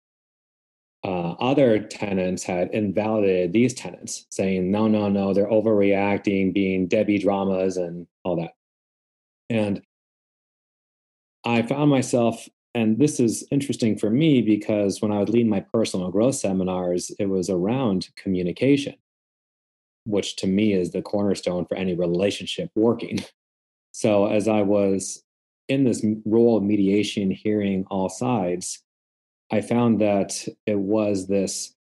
[1.04, 7.18] uh, other tenants had invalidated these tenants, saying, no, no, no, they're overreacting, being Debbie
[7.18, 8.52] dramas and all that.
[9.50, 9.82] And
[11.44, 15.60] I found myself, and this is interesting for me because when I would lead my
[15.60, 18.94] personal growth seminars, it was around communication
[20.04, 23.20] which to me is the cornerstone for any relationship working.
[23.92, 25.22] So as I was
[25.68, 28.82] in this role of mediation, hearing all sides,
[29.50, 31.74] I found that it was this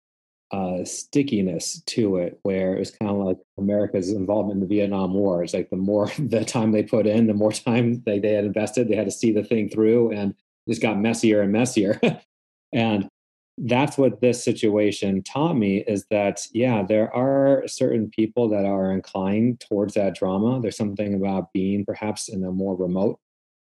[0.51, 5.13] uh, stickiness to it, where it was kind of like America's involvement in the Vietnam
[5.13, 5.43] War.
[5.43, 8.45] It's like the more the time they put in, the more time they, they had
[8.45, 11.99] invested, they had to see the thing through, and it just got messier and messier.
[12.73, 13.09] and
[13.57, 18.91] that's what this situation taught me is that yeah there are certain people that are
[18.91, 20.59] inclined towards that drama.
[20.61, 23.19] There's something about being perhaps in a more remote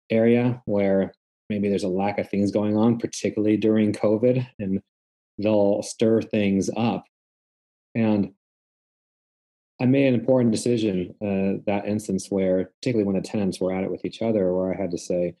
[0.09, 1.13] area where
[1.49, 4.81] maybe there's a lack of things going on particularly during covid and
[5.37, 7.05] they'll stir things up.
[7.95, 8.33] And
[9.81, 13.83] i made an important decision uh, that instance where particularly when the tenants were at
[13.83, 15.35] it with each other where i had to say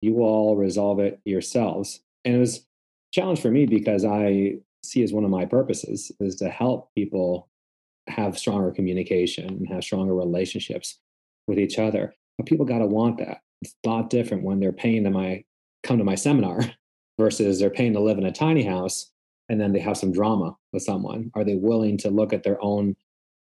[0.00, 2.00] you all resolve it yourselves.
[2.24, 2.66] And it was
[3.12, 7.48] challenge for me because I see as one of my purposes is to help people
[8.08, 10.98] have stronger communication and have stronger relationships
[11.46, 12.14] with each other.
[12.38, 13.42] But people got to want that.
[13.62, 15.44] It's a lot different when they're paying to my
[15.82, 16.60] come to my seminar
[17.18, 19.10] versus they're paying to live in a tiny house
[19.48, 21.30] and then they have some drama with someone.
[21.34, 22.96] Are they willing to look at their own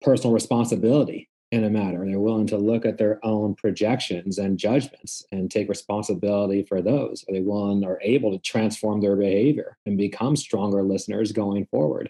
[0.01, 2.05] personal responsibility in a matter.
[2.05, 7.23] They're willing to look at their own projections and judgments and take responsibility for those.
[7.27, 12.09] Are they willing or able to transform their behavior and become stronger listeners going forward?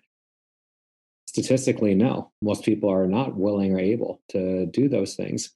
[1.28, 2.32] Statistically, no.
[2.42, 5.52] Most people are not willing or able to do those things.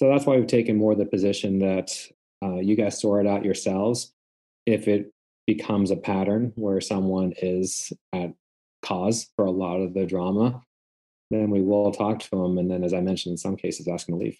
[0.00, 1.96] So that's why we've taken more the position that
[2.42, 4.12] uh, you guys sort it out yourselves.
[4.66, 5.12] If it
[5.46, 8.34] becomes a pattern where someone is at
[8.82, 10.62] cause for a lot of the drama,
[11.30, 12.58] then we will talk to them.
[12.58, 14.38] And then, as I mentioned, in some cases, ask them to leave.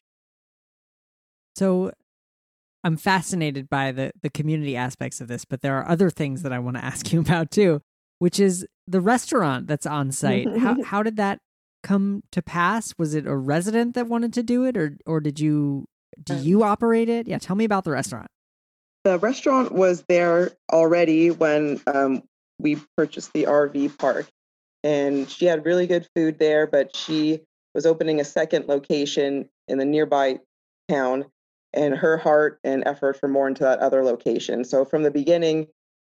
[1.57, 1.92] So
[2.83, 6.53] I'm fascinated by the, the community aspects of this, but there are other things that
[6.53, 7.81] I want to ask you about too,
[8.18, 10.47] which is the restaurant that's on site.
[10.59, 11.38] how, how did that
[11.83, 12.94] come to pass?
[12.99, 15.87] Was it a resident that wanted to do it or, or did you,
[16.23, 17.27] do you operate it?
[17.27, 17.38] Yeah.
[17.38, 18.29] Tell me about the restaurant.
[19.05, 22.23] The restaurant was there already when um,
[22.59, 24.27] we purchased the RV park
[24.85, 27.40] and she had really good food there, but she
[27.75, 30.38] was opening a second location in the nearby
[30.88, 31.25] town,
[31.73, 34.62] and her heart and effort were more into that other location.
[34.62, 35.66] So from the beginning,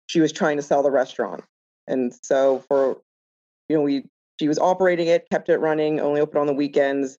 [0.07, 1.43] she was trying to sell the restaurant,
[1.87, 2.97] and so for
[3.69, 4.03] you know we
[4.39, 7.17] she was operating it, kept it running, only open on the weekends,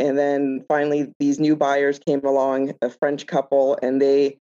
[0.00, 4.38] and then finally these new buyers came along, a French couple, and they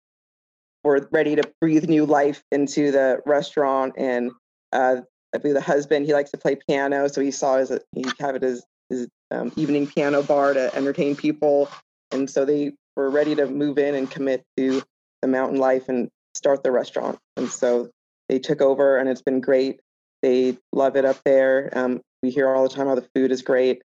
[0.84, 3.94] were ready to breathe new life into the restaurant.
[3.98, 4.32] And
[4.72, 5.02] uh,
[5.34, 8.36] I believe the husband he likes to play piano, so he saw his he have
[8.36, 11.70] it as his um, evening piano bar to entertain people,
[12.12, 14.82] and so they were ready to move in and commit to
[15.22, 17.20] the mountain life and start the restaurant.
[17.36, 17.90] And so
[18.30, 19.80] they took over, and it's been great.
[20.22, 21.70] They love it up there.
[21.74, 23.82] Um, we hear all the time how the food is great,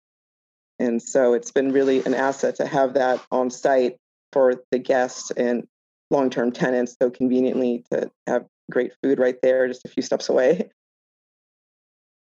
[0.79, 3.97] and so it's been really an asset to have that on site
[4.31, 5.67] for the guests and
[6.11, 10.69] long-term tenants so conveniently to have great food right there just a few steps away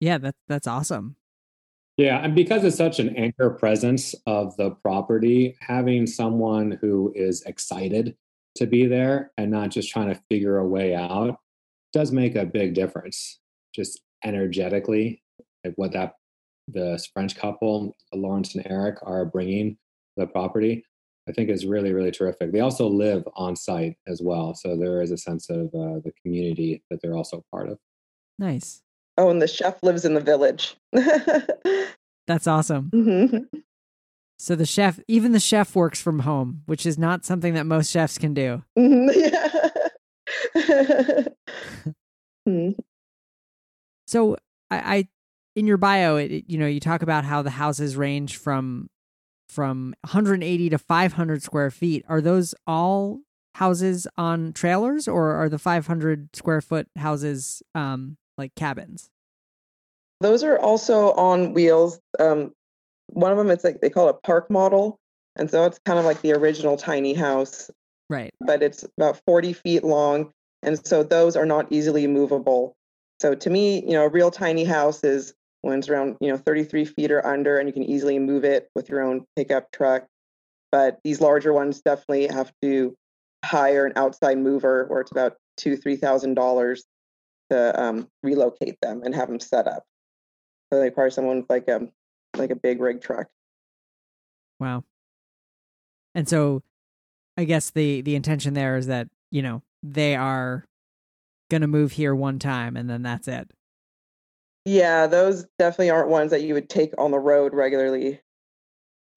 [0.01, 1.17] Yeah, that's that's awesome.
[1.97, 7.43] Yeah, and because it's such an anchor presence of the property, having someone who is
[7.43, 8.17] excited
[8.55, 11.39] to be there and not just trying to figure a way out
[11.93, 13.41] does make a big difference.
[13.75, 15.23] Just energetically,
[15.65, 16.15] like what that
[16.69, 19.77] the French couple, Lawrence and Eric, are bringing
[20.17, 20.85] the property,
[21.29, 22.53] I think is really really terrific.
[22.53, 26.13] They also live on site as well, so there is a sense of uh, the
[26.23, 27.79] community that they're also part of.
[28.39, 28.83] Nice.
[29.19, 30.77] Oh, and the chef lives in the village.
[32.29, 32.91] That's awesome.
[32.95, 33.59] Mm-hmm.
[34.39, 37.91] So the chef, even the chef works from home, which is not something that most
[37.91, 38.63] chefs can do.
[38.79, 39.11] Mm-hmm.
[40.55, 41.23] Yeah.
[44.07, 44.37] So
[44.71, 45.09] I, I,
[45.55, 48.89] in your bio, it, you know, you talk about how the houses range from
[49.51, 52.07] from 180 to 500 square feet.
[52.09, 53.21] Are those all
[53.57, 59.11] houses on trailers, or are the 500 square foot houses um, like cabins?
[60.21, 62.01] Those are also on wheels.
[62.19, 62.53] Um,
[63.09, 64.99] one of them, it's like they call it a park model.
[65.37, 67.71] And so it's kind of like the original tiny house,
[68.11, 68.33] Right.
[68.41, 70.33] but it's about 40 feet long.
[70.63, 72.75] And so those are not easily movable.
[73.21, 76.37] So to me, you know, a real tiny house is when it's around, you know,
[76.37, 80.07] 33 feet or under, and you can easily move it with your own pickup truck.
[80.73, 82.95] But these larger ones definitely have to
[83.45, 86.85] hire an outside mover, where it's about two, three thousand dollars
[87.51, 89.85] to um, relocate them and have them set up.
[90.73, 91.89] So they require someone with like a
[92.37, 93.29] like a big rig truck.
[94.61, 94.85] Wow.
[96.15, 96.63] And so
[97.37, 100.65] I guess the the intention there is that, you know, they are
[101.51, 103.51] going to move here one time and then that's it.
[104.65, 108.21] Yeah, those definitely aren't ones that you would take on the road regularly.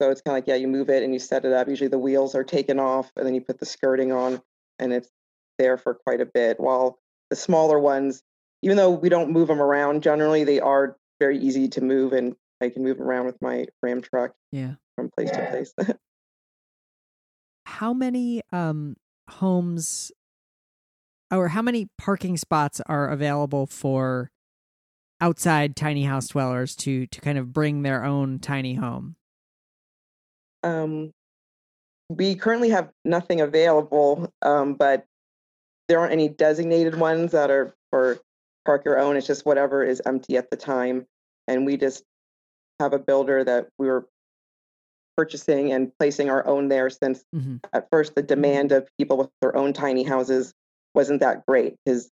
[0.00, 1.68] So it's kind of like yeah, you move it and you set it up.
[1.68, 4.40] Usually the wheels are taken off and then you put the skirting on
[4.78, 5.10] and it's
[5.58, 6.58] there for quite a bit.
[6.58, 6.98] While
[7.32, 8.22] the smaller ones,
[8.60, 12.36] even though we don't move them around generally, they are very easy to move and
[12.60, 14.74] I can move around with my Ram truck Yeah.
[14.96, 15.72] from place to place.
[17.64, 18.96] How many um
[19.30, 20.12] homes
[21.30, 24.30] or how many parking spots are available for
[25.22, 29.16] outside tiny house dwellers to to kind of bring their own tiny home?
[30.62, 31.12] Um,
[32.10, 35.06] we currently have nothing available, um, but
[35.88, 38.18] there aren't any designated ones that are for
[38.64, 39.16] park your own.
[39.16, 41.06] It's just whatever is empty at the time,
[41.48, 42.04] and we just
[42.80, 44.06] have a builder that we were
[45.16, 47.56] purchasing and placing our own there since mm-hmm.
[47.72, 50.54] at first the demand of people with their own tiny houses
[50.94, 52.10] wasn't that great because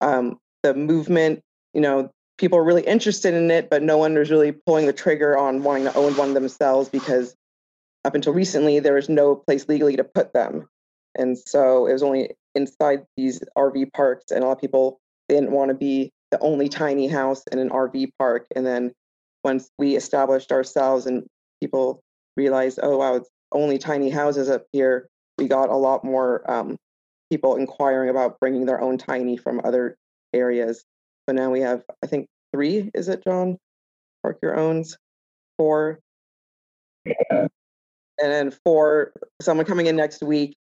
[0.00, 1.42] um, the movement,
[1.74, 4.92] you know, people are really interested in it, but no one was really pulling the
[4.92, 7.34] trigger on wanting to own one themselves because
[8.04, 10.68] up until recently there was no place legally to put them.
[11.16, 15.50] And so it was only inside these RV parks, and a lot of people didn't
[15.50, 18.46] want to be the only tiny house in an RV park.
[18.54, 18.92] And then
[19.44, 21.26] once we established ourselves and
[21.60, 22.00] people
[22.36, 25.08] realized, oh wow, it's only tiny houses up here,
[25.38, 26.76] we got a lot more um,
[27.30, 29.96] people inquiring about bringing their own tiny from other
[30.34, 30.84] areas.
[31.28, 32.90] So now we have, I think, three.
[32.94, 33.58] Is it John?
[34.22, 34.96] Park your owns
[35.58, 36.00] four,
[37.04, 37.14] yeah.
[37.30, 37.50] and
[38.18, 39.12] then four.
[39.40, 40.56] Someone coming in next week.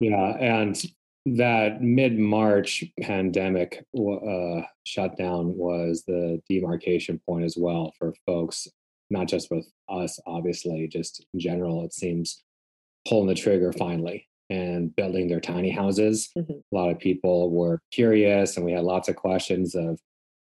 [0.00, 0.82] Yeah, and
[1.26, 8.66] that mid March pandemic uh, shutdown was the demarcation point as well for folks,
[9.10, 11.84] not just with us, obviously, just in general.
[11.84, 12.42] It seems
[13.06, 16.30] pulling the trigger finally and building their tiny houses.
[16.36, 16.52] Mm-hmm.
[16.52, 20.00] A lot of people were curious, and we had lots of questions of,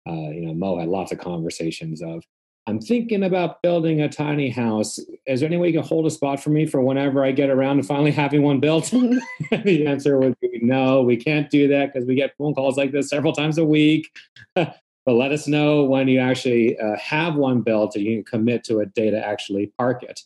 [0.07, 2.23] uh, you know, Mo had lots of conversations of,
[2.69, 4.99] I'm thinking about building a tiny house.
[5.25, 7.49] Is there any way you can hold a spot for me for whenever I get
[7.49, 8.85] around to finally having one built?
[8.91, 12.91] the answer would be no, we can't do that because we get phone calls like
[12.91, 14.11] this several times a week.
[14.55, 14.75] but
[15.07, 18.79] let us know when you actually uh, have one built and you can commit to
[18.79, 20.21] a day to actually park it.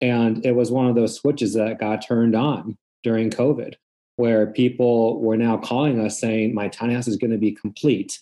[0.00, 3.74] And it was one of those switches that got turned on during COVID,
[4.16, 8.18] where people were now calling us saying, My tiny house is going to be complete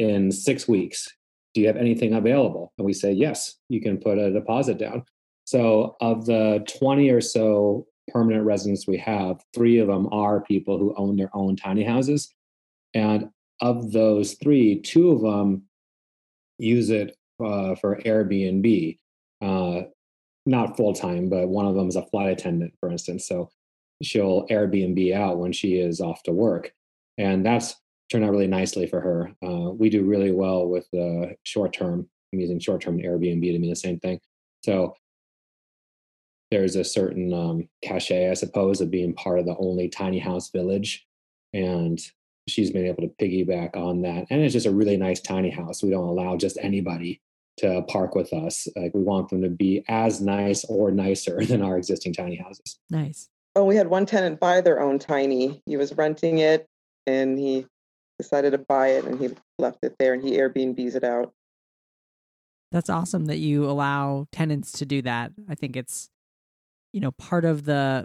[0.00, 1.08] in six weeks.
[1.54, 2.72] Do you have anything available?
[2.78, 5.04] And we say, Yes, you can put a deposit down.
[5.44, 10.78] So, of the 20 or so permanent residents we have, three of them are people
[10.78, 12.32] who own their own tiny houses.
[12.94, 15.64] And of those three, two of them
[16.58, 18.98] use it uh, for Airbnb.
[19.40, 19.82] Uh,
[20.46, 23.26] not full time, but one of them is a flight attendant, for instance.
[23.26, 23.50] So
[24.02, 26.72] she'll Airbnb out when she is off to work.
[27.18, 27.76] And that's
[28.10, 29.30] turned out really nicely for her.
[29.42, 32.08] Uh, we do really well with the short term.
[32.32, 34.20] I'm using short term Airbnb to mean the same thing.
[34.64, 34.94] So
[36.50, 40.50] there's a certain um, cachet, I suppose, of being part of the only tiny house
[40.50, 41.06] village.
[41.52, 42.00] And
[42.48, 44.26] she's been able to piggyback on that.
[44.30, 45.82] And it's just a really nice tiny house.
[45.82, 47.20] We don't allow just anybody
[47.58, 48.66] to park with us.
[48.74, 52.78] Like we want them to be as nice or nicer than our existing tiny houses.
[52.90, 53.28] Nice.
[53.54, 55.62] Oh, we had one tenant buy their own tiny.
[55.66, 56.68] He was renting it
[57.06, 57.66] and he
[58.20, 61.32] decided to buy it and he left it there and he Airbnbs it out.
[62.72, 65.32] That's awesome that you allow tenants to do that.
[65.48, 66.10] I think it's
[66.92, 68.04] you know part of the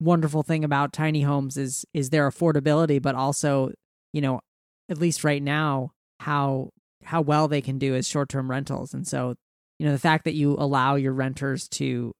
[0.00, 3.72] wonderful thing about tiny homes is is their affordability but also,
[4.12, 4.40] you know,
[4.88, 6.70] at least right now how
[7.04, 8.92] how well they can do as short-term rentals.
[8.92, 9.34] And so,
[9.78, 12.12] you know, the fact that you allow your renters to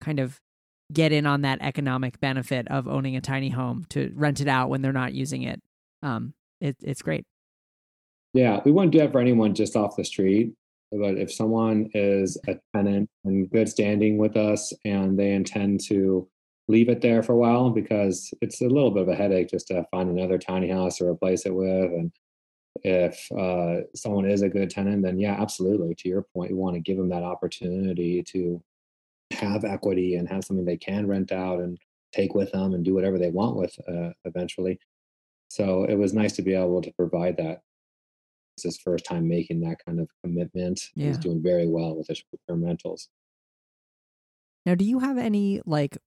[0.00, 0.40] kind of
[0.92, 4.68] get in on that economic benefit of owning a tiny home to rent it out
[4.68, 5.60] when they're not using it.
[6.02, 7.24] Um, it it's great.
[8.32, 10.54] Yeah, we wouldn't do that for anyone just off the street.
[10.90, 16.28] But if someone is a tenant in good standing with us and they intend to
[16.68, 19.68] leave it there for a while because it's a little bit of a headache just
[19.68, 21.92] to find another tiny house to replace it with.
[21.92, 22.12] And
[22.82, 25.94] if uh, someone is a good tenant, then yeah, absolutely.
[25.94, 28.62] To your point, we want to give them that opportunity to
[29.32, 31.78] have equity and have something they can rent out and
[32.12, 34.78] take with them and do whatever they want with uh, eventually.
[35.52, 37.60] So it was nice to be able to provide that.
[38.56, 40.80] It's his first time making that kind of commitment.
[40.94, 41.08] Yeah.
[41.08, 42.64] He's doing very well with the short-term.
[44.64, 45.98] Now, do you have any like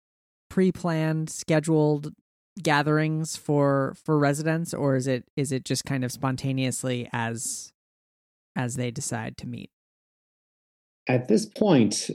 [0.49, 2.13] pre-planned, scheduled
[2.60, 7.71] gatherings for for residents, or is it is it just kind of spontaneously as
[8.55, 9.69] as they decide to meet?
[11.08, 12.10] At this point,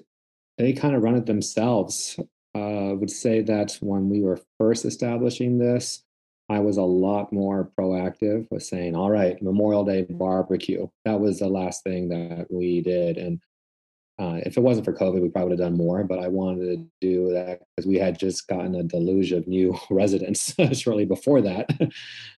[0.58, 2.18] they kind of run it themselves.
[2.56, 6.02] Uh, I would say that when we were first establishing this,
[6.50, 10.88] I was a lot more proactive with saying, all right, Memorial Day barbecue.
[11.04, 13.18] That was the last thing that we did.
[13.18, 13.40] And
[14.18, 16.66] uh, if it wasn't for COVID, we probably would have done more, but I wanted
[16.66, 21.40] to do that because we had just gotten a deluge of new residents shortly before
[21.40, 21.70] that.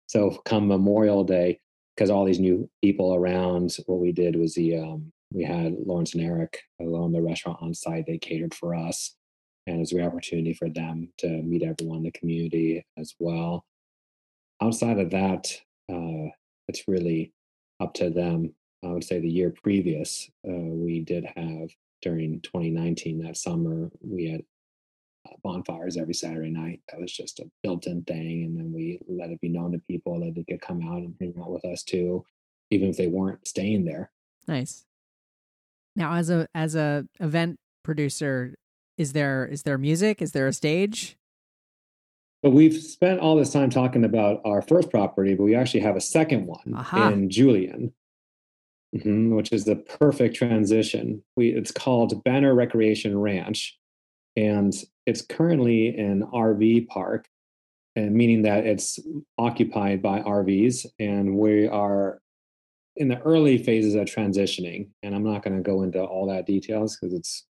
[0.06, 1.58] so come Memorial Day,
[1.96, 6.12] because all these new people around, what we did was the um, we had Lawrence
[6.12, 8.04] and Eric alone the restaurant on site.
[8.06, 9.16] They catered for us,
[9.66, 13.14] and it was a great opportunity for them to meet everyone in the community as
[13.18, 13.64] well.
[14.62, 15.52] Outside of that,
[15.92, 16.30] uh,
[16.68, 17.32] it's really
[17.80, 18.54] up to them.
[18.84, 24.30] I would say the year previous, uh, we did have during 2019 that summer we
[24.30, 24.42] had
[25.28, 26.80] uh, bonfires every Saturday night.
[26.90, 30.20] That was just a built-in thing, and then we let it be known to people
[30.20, 32.24] that they could come out and hang out with us too,
[32.70, 34.10] even if they weren't staying there.
[34.48, 34.84] Nice.
[35.94, 38.54] Now, as a as a event producer,
[38.96, 40.20] is there is there music?
[40.22, 41.16] Is there a stage?
[42.42, 45.96] But we've spent all this time talking about our first property, but we actually have
[45.96, 47.10] a second one Aha.
[47.10, 47.92] in Julian,
[48.94, 51.22] mm-hmm, which is the perfect transition.
[51.36, 53.78] We it's called Banner Recreation Ranch,
[54.36, 54.74] and
[55.06, 57.28] it's currently an RV park,
[57.94, 58.98] and meaning that it's
[59.38, 62.20] occupied by RVs, and we are
[62.96, 64.88] in the early phases of transitioning.
[65.02, 67.46] And I'm not going to go into all that details because it's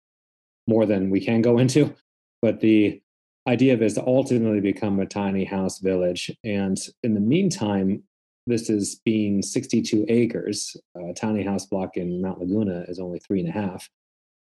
[0.66, 1.94] more than we can go into.
[2.42, 3.00] But the
[3.46, 6.30] idea of is to ultimately become a tiny house village.
[6.44, 8.02] And in the meantime,
[8.46, 10.76] this is being 62 acres.
[10.96, 13.88] A tiny house block in Mount Laguna is only three and a half.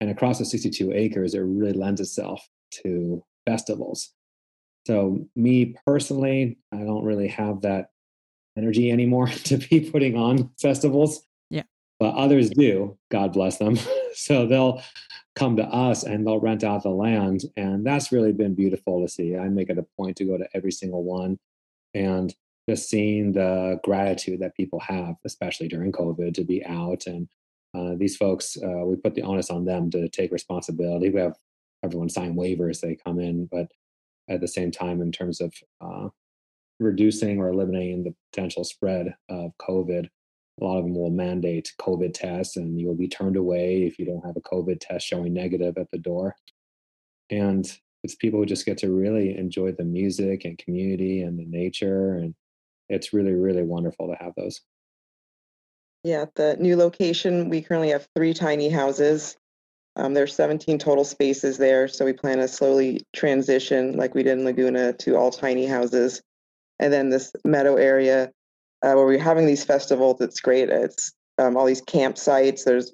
[0.00, 2.46] And across the 62 acres, it really lends itself
[2.82, 4.12] to festivals.
[4.86, 7.90] So, me personally, I don't really have that
[8.56, 11.25] energy anymore to be putting on festivals.
[11.98, 13.78] But others do, God bless them.
[14.14, 14.82] so they'll
[15.34, 17.42] come to us and they'll rent out the land.
[17.56, 19.36] And that's really been beautiful to see.
[19.36, 21.38] I make it a point to go to every single one
[21.94, 22.34] and
[22.68, 27.06] just seeing the gratitude that people have, especially during COVID, to be out.
[27.06, 27.28] And
[27.74, 31.10] uh, these folks, uh, we put the onus on them to take responsibility.
[31.10, 31.36] We have
[31.84, 33.68] everyone sign waivers, they come in, but
[34.28, 36.08] at the same time, in terms of uh,
[36.80, 40.08] reducing or eliminating the potential spread of COVID,
[40.60, 44.06] a lot of them will mandate COVID tests and you'll be turned away if you
[44.06, 46.34] don't have a COVID test showing negative at the door.
[47.30, 47.66] And
[48.02, 52.14] it's people who just get to really enjoy the music and community and the nature.
[52.14, 52.34] And
[52.88, 54.60] it's really, really wonderful to have those.
[56.04, 59.36] Yeah, the new location, we currently have three tiny houses.
[59.96, 61.88] Um, there's 17 total spaces there.
[61.88, 66.22] So we plan to slowly transition, like we did in Laguna, to all tiny houses.
[66.78, 68.30] And then this meadow area
[68.82, 70.20] uh, where we're having these festivals.
[70.20, 70.68] It's great.
[70.68, 72.64] It's um, all these campsites.
[72.64, 72.92] There's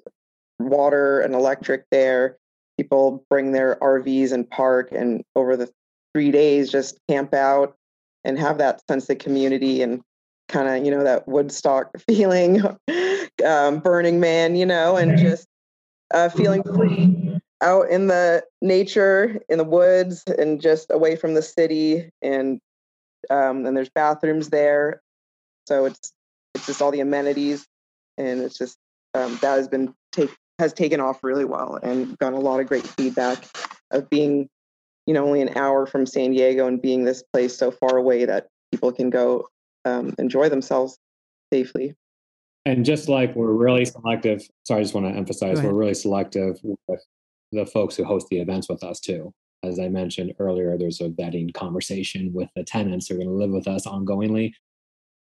[0.59, 2.37] water and electric there.
[2.77, 5.69] People bring their RVs and park, and over the
[6.13, 7.75] three days, just camp out
[8.23, 10.01] and have that sense of community and
[10.49, 12.61] kind of you know that Woodstock feeling,
[13.45, 15.47] um, Burning Man, you know, and just
[16.13, 21.41] uh, feeling free out in the nature, in the woods, and just away from the
[21.41, 22.09] city.
[22.21, 22.59] And
[23.29, 25.01] um, and there's bathrooms there.
[25.67, 26.13] So it's
[26.55, 27.65] it's just all the amenities,
[28.17, 28.77] and it's just
[29.13, 32.67] um, that has been take has taken off really well and gotten a lot of
[32.67, 33.43] great feedback
[33.91, 34.47] of being,
[35.05, 38.25] you know, only an hour from San Diego and being this place so far away
[38.25, 39.47] that people can go
[39.85, 40.97] um, enjoy themselves
[41.51, 41.95] safely.
[42.65, 46.59] And just like we're really selective, sorry, I just want to emphasize we're really selective
[46.63, 47.01] with
[47.51, 49.33] the folks who host the events with us too.
[49.63, 53.33] As I mentioned earlier, there's a vetting conversation with the tenants who are going to
[53.33, 54.53] live with us ongoingly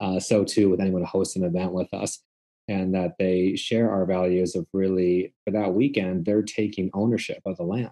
[0.01, 2.23] uh, so too with anyone who hosts an event with us
[2.67, 7.55] and that they share our values of really for that weekend they're taking ownership of
[7.57, 7.91] the land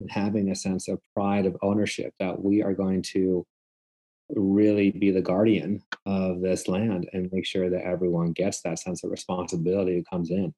[0.00, 3.46] and having a sense of pride of ownership that we are going to
[4.30, 9.04] really be the guardian of this land and make sure that everyone gets that sense
[9.04, 10.54] of responsibility who comes in.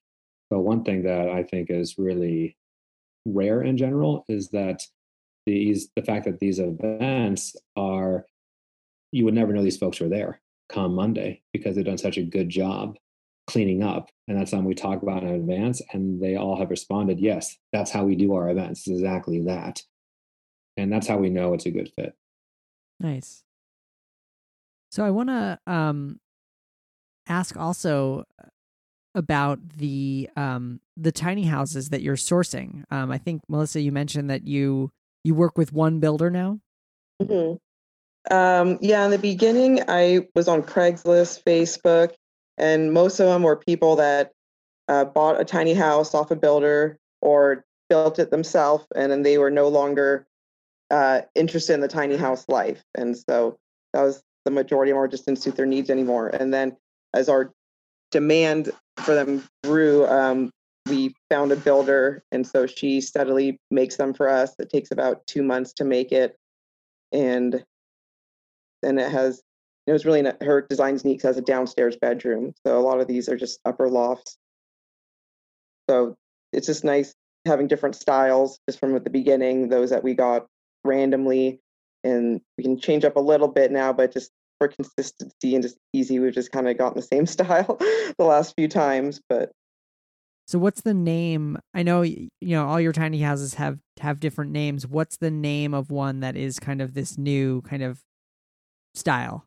[0.51, 2.57] But one thing that i think is really
[3.25, 4.83] rare in general is that
[5.47, 8.27] these the fact that these events are
[9.13, 10.42] you would never know these folks were there
[10.73, 12.97] come Monday because they've done such a good job
[13.47, 14.11] cleaning up.
[14.29, 15.83] And that's something we talk about in advance.
[15.93, 18.81] And they all have responded, yes, that's how we do our events.
[18.81, 19.83] It's exactly that.
[20.77, 22.15] And that's how we know it's a good fit.
[22.99, 23.45] Nice.
[24.91, 26.21] So I want to um,
[27.27, 28.25] ask also
[29.15, 32.85] about the um, the tiny houses that you're sourcing.
[32.91, 34.91] Um, I think Melissa, you mentioned that you
[35.25, 36.61] you work with one builder now.
[37.23, 37.57] Mm-hmm.
[38.31, 42.13] Um, yeah, in the beginning, I was on Craigslist, Facebook,
[42.57, 44.33] and most of them were people that
[44.89, 49.39] uh, bought a tiny house off a builder or built it themselves, and then they
[49.39, 50.27] were no longer
[50.91, 52.83] uh, interested in the tiny house life.
[52.95, 53.59] And so
[53.93, 56.29] that was the majority of them just didn't suit their needs anymore.
[56.29, 56.77] And then
[57.15, 57.53] as our
[58.11, 60.51] demand for them grew, um,
[60.89, 64.55] we found a builder, and so she steadily makes them for us.
[64.59, 66.37] It takes about two months to make it,
[67.13, 67.65] and
[68.83, 69.43] and it has
[69.87, 73.29] it was really her designs sneaks has a downstairs bedroom so a lot of these
[73.29, 74.37] are just upper lofts
[75.89, 76.15] so
[76.53, 77.15] it's just nice
[77.47, 80.47] having different styles just from the beginning those that we got
[80.85, 81.61] randomly
[82.05, 84.31] and we can change up a little bit now but just
[84.63, 87.77] for consistency and just easy, we've just kind of gotten the same style
[88.19, 89.21] the last few times.
[89.29, 89.51] But
[90.47, 91.59] so, what's the name?
[91.75, 94.87] I know you know all your tiny houses have have different names.
[94.87, 98.01] What's the name of one that is kind of this new kind of
[98.95, 99.45] style?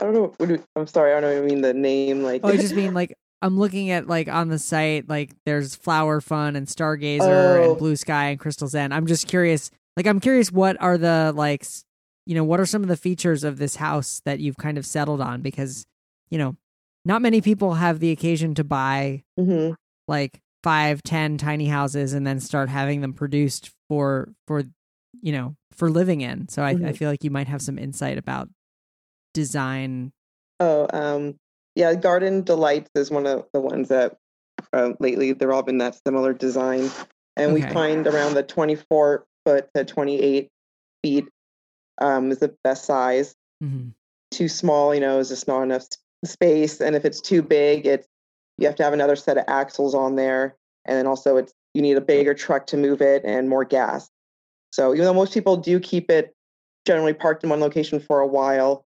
[0.00, 0.34] I don't know.
[0.36, 1.12] What Do, I'm sorry.
[1.14, 1.42] I don't know.
[1.42, 2.22] I mean the name.
[2.22, 5.74] Like, oh, I just mean like I'm looking at like on the site, like there's
[5.74, 7.20] Flower Fun and Stargazer
[7.64, 7.70] Oh.
[7.70, 8.92] and Blue Sky and Crystal Zen.
[8.92, 9.70] I'm just curious.
[9.96, 11.66] Like, I'm curious, what are the like,
[12.24, 14.86] you know, what are some of the features of this house that you've kind of
[14.86, 15.42] settled on?
[15.42, 15.84] Because,
[16.30, 16.56] you know,
[17.04, 19.74] not many people have the occasion to buy Mhm.
[20.08, 24.62] like five, ten tiny houses and then start having them produced for for
[25.20, 26.48] you know for living in.
[26.48, 26.96] So I, I Mhm.
[26.96, 28.48] feel like you might have some insight about
[29.34, 30.12] design.
[30.60, 31.38] Oh, um,
[31.74, 31.94] yeah.
[31.94, 34.18] Garden Delights is one of the ones that
[34.72, 36.90] uh, lately they're all been that similar design,
[37.36, 40.50] and we find around the 24 foot to 28
[41.02, 41.24] feet
[42.00, 43.34] um, is the best size.
[43.62, 43.92] Mhm.
[44.30, 45.86] Too small, you know, is just not enough
[46.24, 48.06] space, and if it's too big, it's
[48.58, 50.54] you have to have another set of axles on there,
[50.84, 54.10] and then also it's you need a bigger truck to move it and more gas.
[54.72, 56.34] So even though most people do keep it
[56.86, 58.84] generally parked in one location for a while,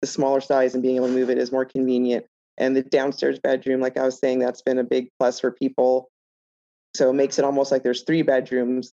[0.00, 2.26] the smaller size and being able to move it is more convenient.
[2.58, 6.10] And the downstairs bedroom, like I was saying, that's been a big plus for people.
[6.96, 8.92] So it makes it almost like there's three bedrooms.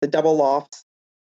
[0.00, 0.84] The double lofts,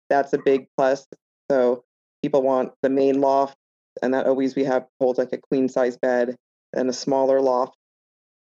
[0.10, 1.08] that's a big plus.
[1.50, 1.84] So
[2.22, 3.56] people want the main loft,
[4.02, 6.36] and that always we have holds like a queen size bed,
[6.74, 7.76] and a smaller loft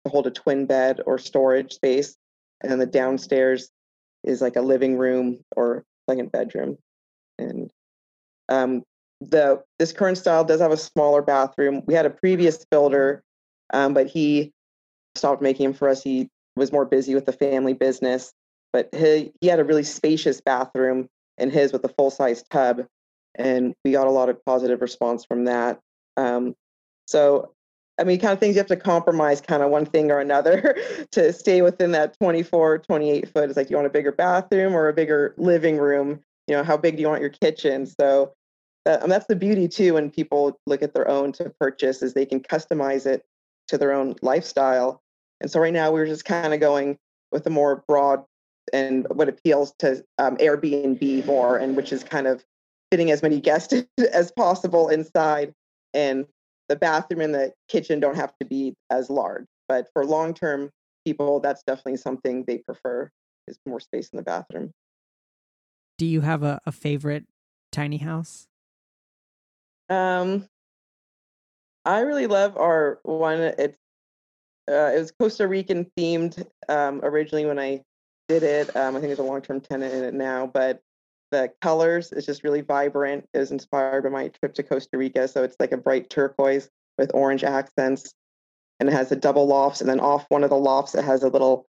[0.05, 2.15] to hold a twin bed or storage space.
[2.61, 3.69] And the downstairs
[4.23, 6.77] is like a living room or second bedroom.
[7.37, 7.71] And
[8.49, 8.83] um,
[9.21, 11.83] the this current style does have a smaller bathroom.
[11.85, 13.23] We had a previous builder,
[13.73, 14.51] um, but he
[15.15, 16.03] stopped making them for us.
[16.03, 18.33] He was more busy with the family business,
[18.71, 21.07] but he he had a really spacious bathroom
[21.37, 22.85] in his with a full size tub,
[23.35, 25.79] and we got a lot of positive response from that.
[26.17, 26.55] Um,
[27.07, 27.53] so.
[27.99, 30.75] I mean, kind of things you have to compromise kind of one thing or another
[31.11, 33.49] to stay within that 24, 28 foot.
[33.49, 36.21] It's like, you want a bigger bathroom or a bigger living room?
[36.47, 37.85] You know, how big do you want your kitchen?
[37.85, 38.33] So
[38.85, 42.25] that, that's the beauty too when people look at their own to purchase is they
[42.25, 43.25] can customize it
[43.67, 45.01] to their own lifestyle
[45.41, 46.97] and so right now we're just kind of going
[47.31, 48.23] with a more broad
[48.71, 52.43] and what appeals to um, airbnb more and which is kind of
[52.91, 53.73] fitting as many guests
[54.13, 55.53] as possible inside
[55.93, 56.25] and
[56.69, 60.69] the bathroom and the kitchen don't have to be as large but for long term
[61.05, 63.09] people that's definitely something they prefer
[63.47, 64.71] is more space in the bathroom
[65.97, 67.25] Do you have a, a favorite
[67.71, 68.47] tiny house?
[69.89, 70.47] Um,
[71.85, 73.39] I really love our one.
[73.39, 73.77] It's
[74.69, 77.81] uh, it was Costa Rican themed um, originally when I
[78.29, 78.75] did it.
[78.75, 80.79] Um, I think there's a long term tenant in it now, but
[81.33, 83.27] the colors is just really vibrant.
[83.33, 86.69] It was inspired by my trip to Costa Rica, so it's like a bright turquoise
[86.97, 88.13] with orange accents,
[88.79, 91.23] and it has a double lofts, and then off one of the lofts it has
[91.23, 91.65] a little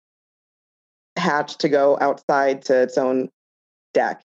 [1.16, 3.30] hatch to go outside to its own
[3.94, 4.22] deck,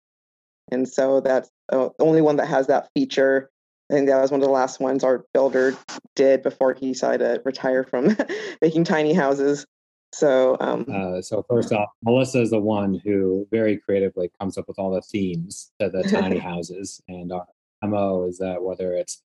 [0.72, 3.50] and so that's uh, the only one that has that feature.
[3.90, 5.76] I think that was one of the last ones our builder
[6.16, 8.16] did before he decided to retire from
[8.62, 9.66] making tiny houses.
[10.12, 14.66] So, um, Uh, so first off, Melissa is the one who very creatively comes up
[14.68, 17.46] with all the themes to the tiny houses, and our
[17.82, 19.22] mo is that whether it's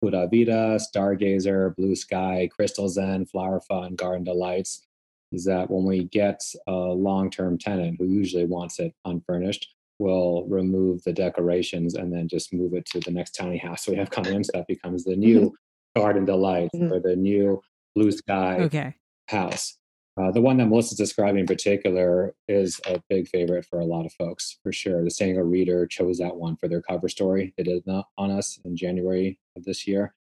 [0.00, 4.86] Pura Vida, Stargazer, Blue Sky, Crystal Zen, Flower Fun, Garden Delights,
[5.32, 11.02] is that when we get a long-term tenant who usually wants it unfurnished, we'll remove
[11.04, 14.32] the decorations and then just move it to the next tiny house we have coming
[14.34, 14.42] in.
[14.44, 15.54] So that becomes the new
[15.94, 16.90] Garden Delights Mhm.
[16.92, 17.60] or the new
[17.94, 18.94] Blue Sky Okay.
[19.28, 19.76] house.
[20.20, 24.04] Uh, the one that Melissa's describing in particular is a big favorite for a lot
[24.04, 25.02] of folks, for sure.
[25.02, 27.54] The San Diego Reader chose that one for their cover story.
[27.56, 27.84] They did
[28.18, 30.14] on us in January of this year.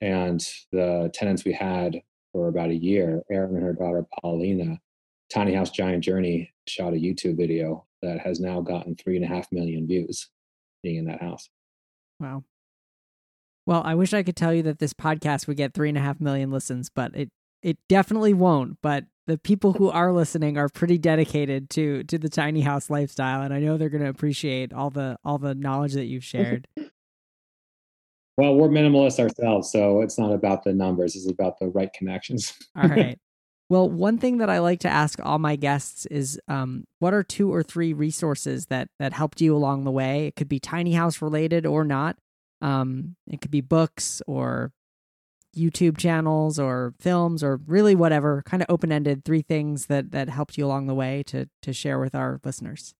[0.00, 2.02] And the tenants we had
[2.32, 4.80] for about a year, Erin and her daughter Paulina,
[5.32, 9.28] Tiny House Giant Journey shot a YouTube video that has now gotten three and a
[9.28, 10.28] half million views
[10.82, 11.48] being in that house.
[12.20, 12.44] Wow.
[13.64, 16.02] Well, I wish I could tell you that this podcast would get three and a
[16.02, 17.30] half million listens, but it
[17.62, 18.78] it definitely won't.
[18.82, 23.42] But the people who are listening are pretty dedicated to to the tiny house lifestyle,
[23.42, 26.66] and I know they're going to appreciate all the all the knowledge that you've shared.
[28.36, 32.54] Well, we're minimalists ourselves, so it's not about the numbers, it's about the right connections.
[32.76, 33.18] all right.
[33.68, 37.22] Well, one thing that I like to ask all my guests is, um, what are
[37.22, 40.26] two or three resources that that helped you along the way?
[40.26, 42.18] It could be tiny house related or not.
[42.60, 44.72] Um, it could be books or
[45.56, 49.24] YouTube channels or films or really whatever, kind of open ended.
[49.24, 52.94] Three things that that helped you along the way to to share with our listeners.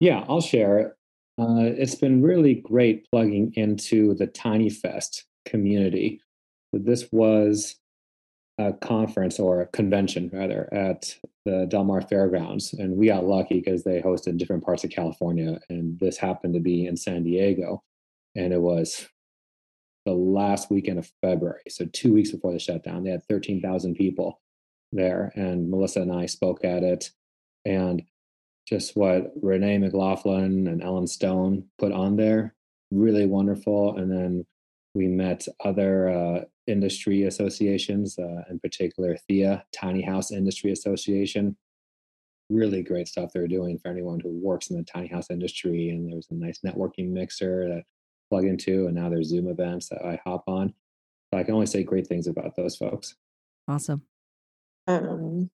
[0.00, 0.92] Yeah, I'll share it.
[1.38, 6.20] Uh, it's been really great plugging into the Tiny Fest community.
[6.72, 7.76] This was
[8.58, 13.60] a conference or a convention rather at the Del Mar Fairgrounds, and we got lucky
[13.60, 17.82] because they hosted different parts of California, and this happened to be in San Diego,
[18.36, 19.08] and it was
[20.06, 23.04] the last weekend of February, so two weeks before the shutdown.
[23.04, 24.40] They had thirteen thousand people
[24.92, 27.10] there, and Melissa and I spoke at it,
[27.64, 28.02] and
[28.66, 32.54] just what Renee McLaughlin and Ellen Stone put on there,
[32.90, 34.46] really wonderful, and then
[34.94, 41.56] we met other uh, industry associations, uh, in particular THIA, Tiny House Industry Association.
[42.48, 45.90] Really great stuff they're doing for anyone who works in the tiny house industry.
[45.90, 47.82] And there's a nice networking mixer to
[48.30, 50.72] plug into, and now there's Zoom events that I hop on.
[51.32, 53.14] So I can only say great things about those folks.
[53.68, 54.02] Awesome.
[54.86, 55.50] Um,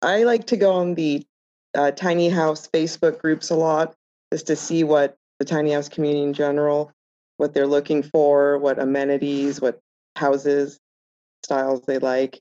[0.00, 1.26] I like to go on the
[1.74, 3.94] uh, tiny house Facebook groups a lot
[4.32, 6.92] just to see what the tiny house community in general
[7.36, 9.80] what they're looking for, what amenities, what
[10.16, 10.78] houses
[11.42, 12.40] styles they like.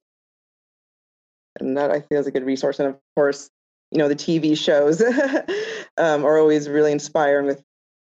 [1.59, 2.79] And that I feel is a good resource.
[2.79, 3.49] And of course,
[3.91, 5.01] you know, the TV shows
[5.97, 7.63] um, are always really inspiring with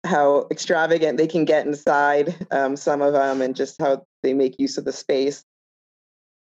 [0.08, 4.58] how extravagant they can get inside um, some of them and just how they make
[4.58, 5.44] use of the space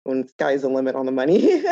[0.05, 1.62] when sky's the limit on the money.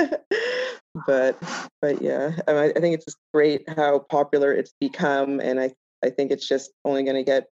[1.07, 1.39] but
[1.81, 5.41] but yeah, I, mean, I think it's just great how popular it's become.
[5.41, 5.72] And I,
[6.05, 7.47] I think it's just only going to get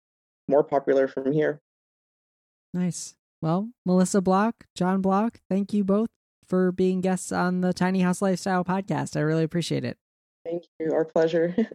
[0.48, 1.60] more popular from here.
[2.74, 3.14] Nice.
[3.40, 6.08] Well, Melissa Block, John Block, thank you both
[6.46, 9.16] for being guests on the Tiny House Lifestyle podcast.
[9.16, 9.98] I really appreciate it.
[10.44, 10.92] Thank you.
[10.92, 11.54] Our pleasure.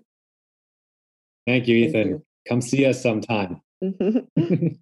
[1.47, 1.93] Thank you, Ethan.
[1.93, 2.25] Thank you.
[2.47, 3.61] Come see us sometime.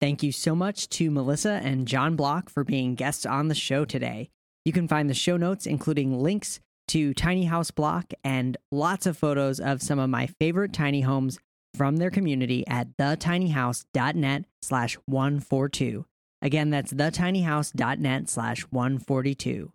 [0.00, 3.84] Thank you so much to Melissa and John Block for being guests on the show
[3.84, 4.30] today.
[4.64, 9.18] You can find the show notes, including links to Tiny House Block and lots of
[9.18, 11.38] photos of some of my favorite tiny homes
[11.74, 16.04] from their community at thetinyhouse.net slash 142.
[16.40, 19.72] Again, that's thetinyhouse.net slash 142.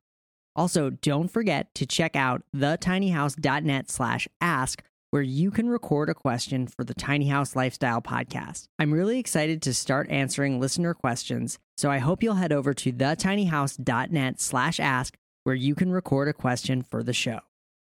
[0.56, 4.84] Also, don't forget to check out thetinyhouse.net slash ask,
[5.14, 8.66] where you can record a question for the Tiny House Lifestyle podcast.
[8.80, 12.92] I'm really excited to start answering listener questions, so I hope you'll head over to
[12.92, 17.42] thetinyhouse.net slash ask, where you can record a question for the show.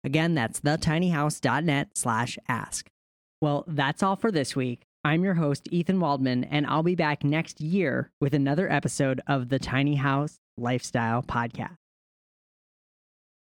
[0.03, 2.87] Again, that's thetinyhouse.net slash ask.
[3.39, 4.81] Well, that's all for this week.
[5.03, 9.49] I'm your host, Ethan Waldman, and I'll be back next year with another episode of
[9.49, 11.75] the Tiny House Lifestyle Podcast.